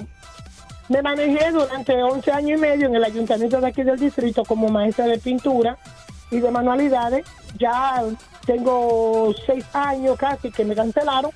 [0.90, 4.70] me manejé durante 11 años y medio en el ayuntamiento de aquí del distrito como
[4.70, 5.78] maestra de pintura
[6.32, 7.26] y de manualidades.
[7.58, 8.04] Ya
[8.46, 11.32] tengo seis años casi que me cancelaron.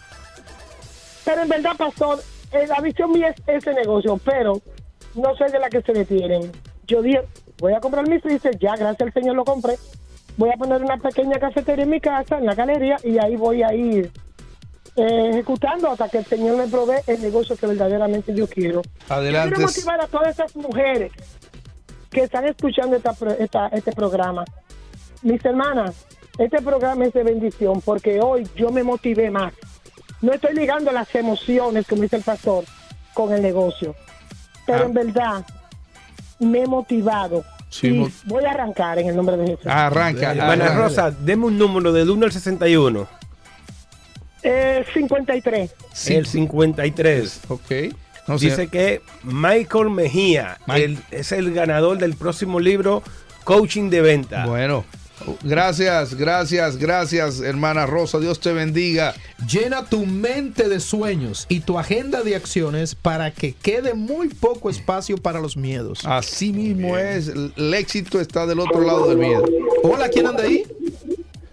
[1.25, 2.19] Pero en verdad, pastor,
[2.51, 4.59] eh, la visión mía es ese negocio, pero
[5.15, 6.51] no soy de la que se detienen.
[6.87, 7.21] Yo dije,
[7.59, 9.75] voy a comprar mi freezer, ya gracias al Señor lo compré.
[10.37, 13.63] Voy a poner una pequeña cafetería en mi casa, en la galería, y ahí voy
[13.63, 14.11] a ir
[14.95, 18.81] eh, ejecutando hasta que el Señor me provee el negocio que verdaderamente yo quiero.
[19.09, 19.55] Adelante.
[19.55, 21.11] Quiero motivar a todas esas mujeres
[22.09, 24.43] que están escuchando esta, pro- esta- este programa.
[25.21, 25.95] Mis hermanas,
[26.37, 29.53] este programa es de bendición porque hoy yo me motivé más
[30.21, 32.63] no estoy ligando las emociones, como dice el pastor,
[33.15, 33.95] con el negocio.
[34.67, 34.85] Pero Ah.
[34.85, 35.45] en verdad,
[36.39, 37.43] me he motivado.
[37.69, 39.65] Sí, y mo- voy a arrancar en el nombre de Jesús.
[39.65, 40.29] Arranca.
[40.29, 40.75] Arranca.
[40.75, 43.07] Rosa, deme un número del 1 al 61.
[44.43, 45.71] Eh, 53.
[46.07, 47.39] El 53.
[47.49, 47.71] Ok.
[48.27, 53.01] No, Dice que Michael Mejía el- es el ganador del próximo libro
[53.43, 54.45] Coaching de Venta.
[54.45, 54.85] Bueno,
[55.43, 58.19] gracias, gracias, gracias, hermana Rosa.
[58.19, 59.15] Dios te bendiga.
[59.49, 64.69] Llena tu mente de sueños y tu agenda de acciones para que quede muy poco
[64.69, 66.01] espacio para los miedos.
[66.05, 67.27] Así mismo es.
[67.27, 69.43] El éxito está del otro lado del miedo.
[69.83, 70.63] Hola, ¿quién anda ahí?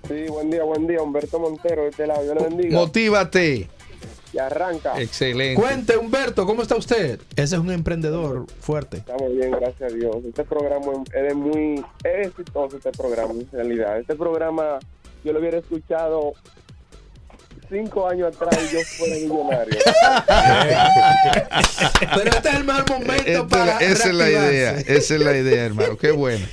[0.09, 1.03] Sí, buen día, buen día.
[1.03, 2.23] Humberto Montero, de este lado.
[2.23, 2.79] Dios le bendiga.
[2.79, 3.69] Motívate.
[4.33, 5.01] Y arranca.
[5.01, 5.61] Excelente.
[5.61, 7.19] Cuente, Humberto, ¿cómo está usted?
[7.37, 8.99] Ese es un emprendedor fuerte.
[8.99, 10.17] Estamos bien, gracias a Dios.
[10.27, 13.99] Este programa es muy es exitoso, este programa, en realidad.
[13.99, 14.79] Este programa
[15.25, 16.33] yo lo hubiera escuchado
[17.71, 19.79] cinco años atrás y yo fuera millonario.
[22.15, 25.37] Pero este es el mejor momento Esta- para esa es la idea, esa es la
[25.37, 25.97] idea, hermano.
[25.97, 26.45] Qué bueno.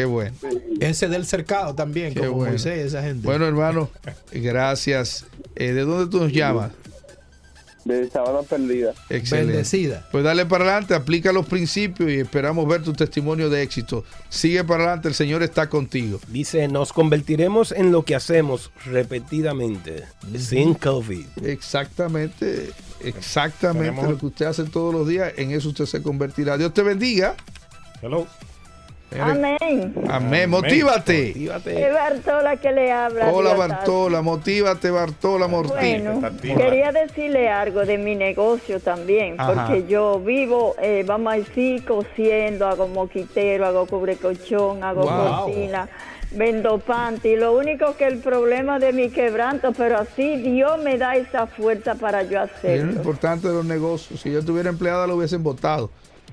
[0.00, 0.34] Qué bueno.
[0.80, 2.52] Ese del cercado también, Qué como bueno.
[2.52, 3.26] Moisés, esa gente.
[3.26, 3.90] Bueno, hermano,
[4.32, 5.26] gracias.
[5.56, 6.70] Eh, ¿De dónde tú nos llamas?
[7.84, 8.92] De Sabana Perdida.
[9.08, 9.52] Excelente.
[9.52, 10.06] Bendecida.
[10.12, 14.04] Pues dale para adelante, aplica los principios y esperamos ver tu testimonio de éxito.
[14.28, 16.20] Sigue para adelante, el Señor está contigo.
[16.28, 20.04] Dice, nos convertiremos en lo que hacemos repetidamente,
[20.38, 21.24] sin COVID.
[21.44, 22.70] Exactamente,
[23.02, 26.58] exactamente Tenemos- lo que usted hace todos los días, en eso usted se convertirá.
[26.58, 27.34] Dios te bendiga.
[28.02, 28.26] Hello.
[29.18, 29.94] Amén.
[30.08, 30.48] Amén.
[30.50, 31.30] Motívate.
[31.30, 33.30] Es Bartola que le habla.
[33.32, 36.04] Hola Bartola, motívate Bartola Mortín.
[36.04, 39.66] Bueno, quería decirle algo de mi negocio también, Ajá.
[39.66, 45.44] porque yo vivo, eh, vamos a decir, cosiendo, hago moquitero, hago cubrecolchón, hago Wow.
[45.46, 45.88] cortina,
[46.32, 47.34] vendo panty.
[47.36, 51.96] Lo único que el problema de mi quebranto, pero así Dios me da esa fuerza
[51.96, 52.92] para yo Y es lo hacerlo.
[52.92, 54.20] importante de los negocios.
[54.20, 55.90] Si yo tuviera empleada, lo hubiesen votado.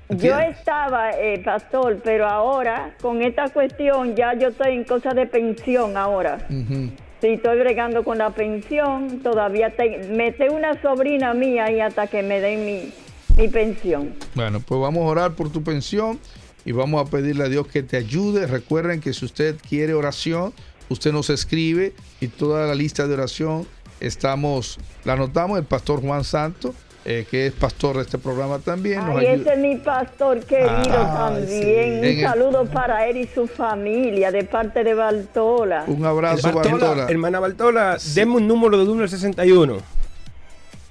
[0.09, 5.25] Yo estaba, eh, pastor, pero ahora con esta cuestión ya yo estoy en cosa de
[5.25, 6.47] pensión ahora.
[6.49, 6.91] Ujú.
[7.19, 12.21] Sí, estoy bregando con la pensión, todavía te, mete una sobrina mía y hasta que
[12.21, 12.93] me den mi,
[13.35, 14.13] mi pensión.
[14.35, 16.19] Bueno, pues vamos a orar por tu pensión
[16.63, 18.45] y vamos a pedirle a Dios que te ayude.
[18.45, 20.53] Recuerden que si usted quiere oración,
[20.89, 23.67] usted nos escribe y toda la lista de oración
[23.99, 26.75] estamos, la anotamos, el pastor Juan Santo,
[27.09, 28.99] eh, que es pastor de este programa también.
[29.05, 29.41] nos Ay, ayuda.
[29.51, 31.47] ese es mi pastor querido Ah, también.
[31.47, 31.63] sí.
[31.63, 35.85] Un En el- saludo para él y su familia de parte de Bartola.
[35.87, 37.07] Un abrazo, Bartola.
[37.09, 39.77] Hermana Bartola, deme un número del 1 al 61.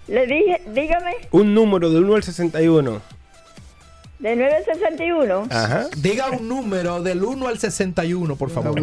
[0.08, 3.02] Le dije, dígame, Un número del 1 al 61.
[4.18, 5.48] De 961.
[5.50, 5.88] Ajá.
[5.96, 8.82] Diga un número del 1 al 61, por favor.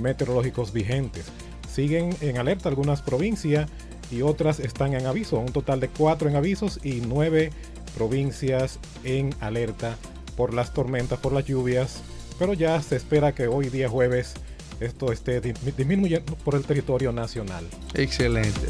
[0.00, 1.26] meteorológicos vigentes.
[1.72, 3.68] Siguen en alerta algunas provincias
[4.10, 5.38] y otras están en aviso.
[5.38, 7.50] Un total de cuatro en avisos y nueve
[7.96, 9.96] provincias en alerta
[10.36, 12.02] por las tormentas, por las lluvias.
[12.38, 14.34] Pero ya se espera que hoy día jueves
[14.80, 17.64] esto esté di- disminuyendo por el territorio nacional.
[17.94, 18.68] Excelente.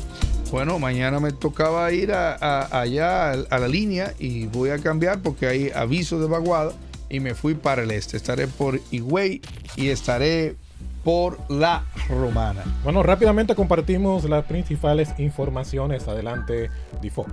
[0.52, 5.20] Bueno, mañana me tocaba ir a, a- allá a la línea y voy a cambiar
[5.22, 6.72] porque hay aviso de vaguada
[7.08, 8.18] y me fui para el este.
[8.18, 9.40] Estaré por Higüey
[9.76, 10.56] y estaré
[11.04, 12.62] por la romana.
[12.84, 16.06] Bueno, rápidamente compartimos las principales informaciones.
[16.06, 17.26] Adelante, Difo.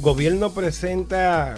[0.00, 1.54] Gobierno presenta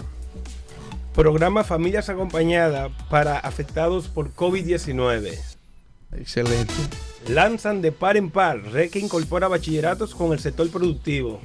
[1.15, 5.33] programa Familias Acompañadas para afectados por COVID-19.
[6.13, 6.73] Excelente.
[7.27, 11.41] Lanzan de par en par, red que incorpora bachilleratos con el sector productivo.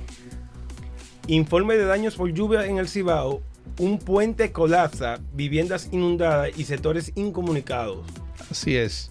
[1.26, 3.42] Informe de daños por lluvia en el Cibao.
[3.78, 8.06] Un puente colapsa, viviendas inundadas y sectores incomunicados.
[8.48, 9.10] Así es.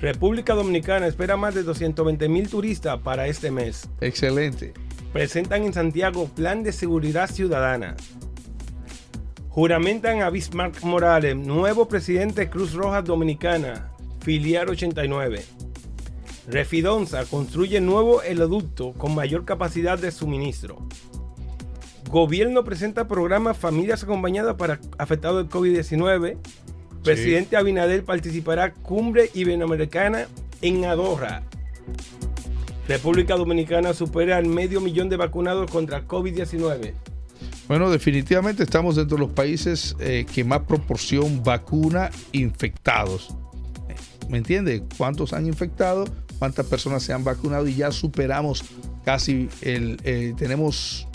[0.00, 3.88] República Dominicana espera más de 220 mil turistas para este mes.
[4.00, 4.74] Excelente.
[5.12, 7.96] Presentan en Santiago plan de seguridad ciudadana.
[9.48, 13.95] Juramentan a Bismarck Morales, nuevo presidente Cruz Roja Dominicana,
[14.26, 15.40] filial 89.
[16.48, 20.78] Refidonza construye nuevo heleducto con mayor capacidad de suministro.
[22.10, 26.38] Gobierno presenta programa Familias Acompañadas para afectados del COVID-19.
[27.04, 30.26] Presidente Abinader participará cumbre iberoamericana
[30.60, 31.44] en Andorra.
[32.88, 36.94] República Dominicana supera el medio millón de vacunados contra COVID-19.
[37.68, 43.36] Bueno, definitivamente estamos dentro de los países eh, que más proporción vacuna infectados.
[44.28, 44.82] ¿Me entiende?
[44.96, 46.04] ¿Cuántos han infectado?
[46.38, 47.66] ¿Cuántas personas se han vacunado?
[47.66, 48.64] Y ya superamos
[49.04, 49.98] casi el...
[50.04, 51.06] eh, tenemos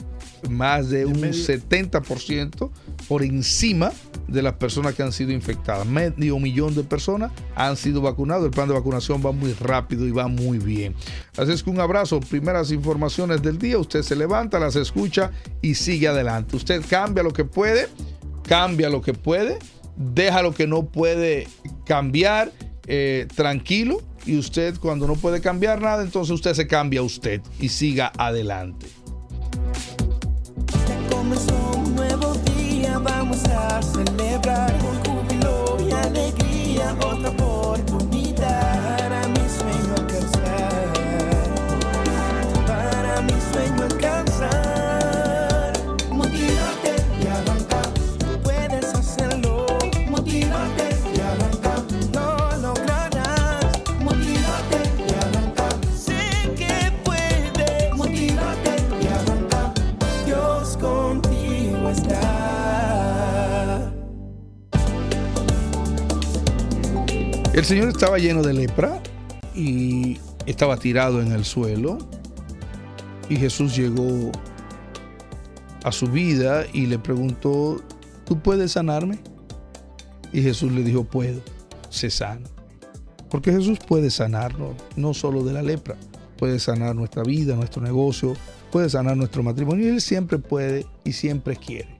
[0.49, 2.71] más de un 70%
[3.07, 3.91] por encima
[4.27, 5.85] de las personas que han sido infectadas.
[5.85, 8.45] Medio millón de personas han sido vacunados.
[8.45, 10.95] El plan de vacunación va muy rápido y va muy bien.
[11.37, 12.19] Así es que un abrazo.
[12.19, 13.77] Primeras informaciones del día.
[13.77, 15.31] Usted se levanta, las escucha
[15.61, 16.55] y sigue adelante.
[16.55, 17.87] Usted cambia lo que puede,
[18.43, 19.59] cambia lo que puede,
[19.97, 21.47] deja lo que no puede
[21.85, 22.51] cambiar.
[22.93, 27.69] Eh, tranquilo y usted cuando no puede cambiar nada entonces usted se cambia usted y
[27.69, 28.87] siga adelante
[67.61, 68.99] El Señor estaba lleno de lepra
[69.53, 71.99] y estaba tirado en el suelo.
[73.29, 74.31] Y Jesús llegó
[75.83, 77.79] a su vida y le preguntó,
[78.25, 79.19] ¿tú puedes sanarme?
[80.33, 81.39] Y Jesús le dijo, puedo,
[81.91, 82.49] se sana.
[83.29, 85.97] Porque Jesús puede sanarnos, no solo de la lepra,
[86.37, 88.33] puede sanar nuestra vida, nuestro negocio,
[88.71, 89.85] puede sanar nuestro matrimonio.
[89.85, 91.99] Y Él siempre puede y siempre quiere.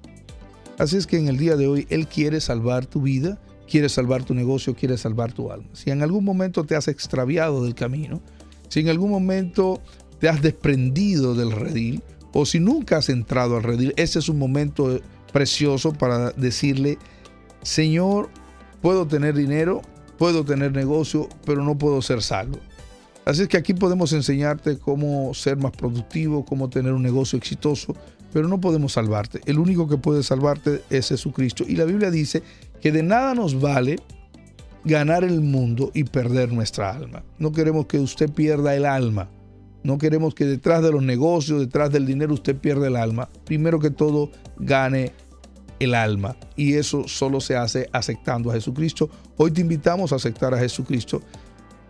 [0.80, 3.40] Así es que en el día de hoy Él quiere salvar tu vida,
[3.72, 5.70] quiere salvar tu negocio, quiere salvar tu alma.
[5.72, 8.22] Si en algún momento te has extraviado del camino,
[8.68, 9.80] si en algún momento
[10.20, 12.04] te has desprendido del redil,
[12.34, 15.00] o si nunca has entrado al redil, ese es un momento
[15.32, 16.98] precioso para decirle,
[17.62, 18.30] Señor,
[18.82, 19.82] puedo tener dinero,
[20.18, 22.60] puedo tener negocio, pero no puedo ser salvo.
[23.24, 27.96] Así es que aquí podemos enseñarte cómo ser más productivo, cómo tener un negocio exitoso,
[28.34, 29.40] pero no podemos salvarte.
[29.46, 31.64] El único que puede salvarte es Jesucristo.
[31.68, 32.44] Y la Biblia dice
[32.82, 33.98] que de nada nos vale
[34.84, 37.24] ganar el mundo y perder nuestra alma.
[37.38, 39.30] No queremos que usted pierda el alma.
[39.84, 43.30] No queremos que detrás de los negocios, detrás del dinero, usted pierda el alma.
[43.46, 45.12] Primero que todo, gane
[45.80, 46.36] el alma.
[46.56, 49.10] Y eso solo se hace aceptando a Jesucristo.
[49.38, 51.22] Hoy te invitamos a aceptar a Jesucristo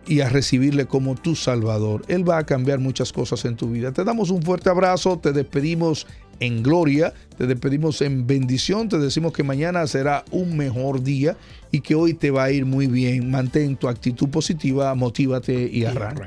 [0.06, 2.02] y a recibirle como tu Salvador.
[2.08, 3.92] Él va a cambiar muchas cosas en tu vida.
[3.92, 6.06] Te damos un fuerte abrazo, te despedimos
[6.40, 11.36] en gloria, te despedimos en bendición, te decimos que mañana será un mejor día
[11.70, 13.30] y que hoy te va a ir muy bien.
[13.30, 16.26] Mantén tu actitud positiva, motívate y arranca.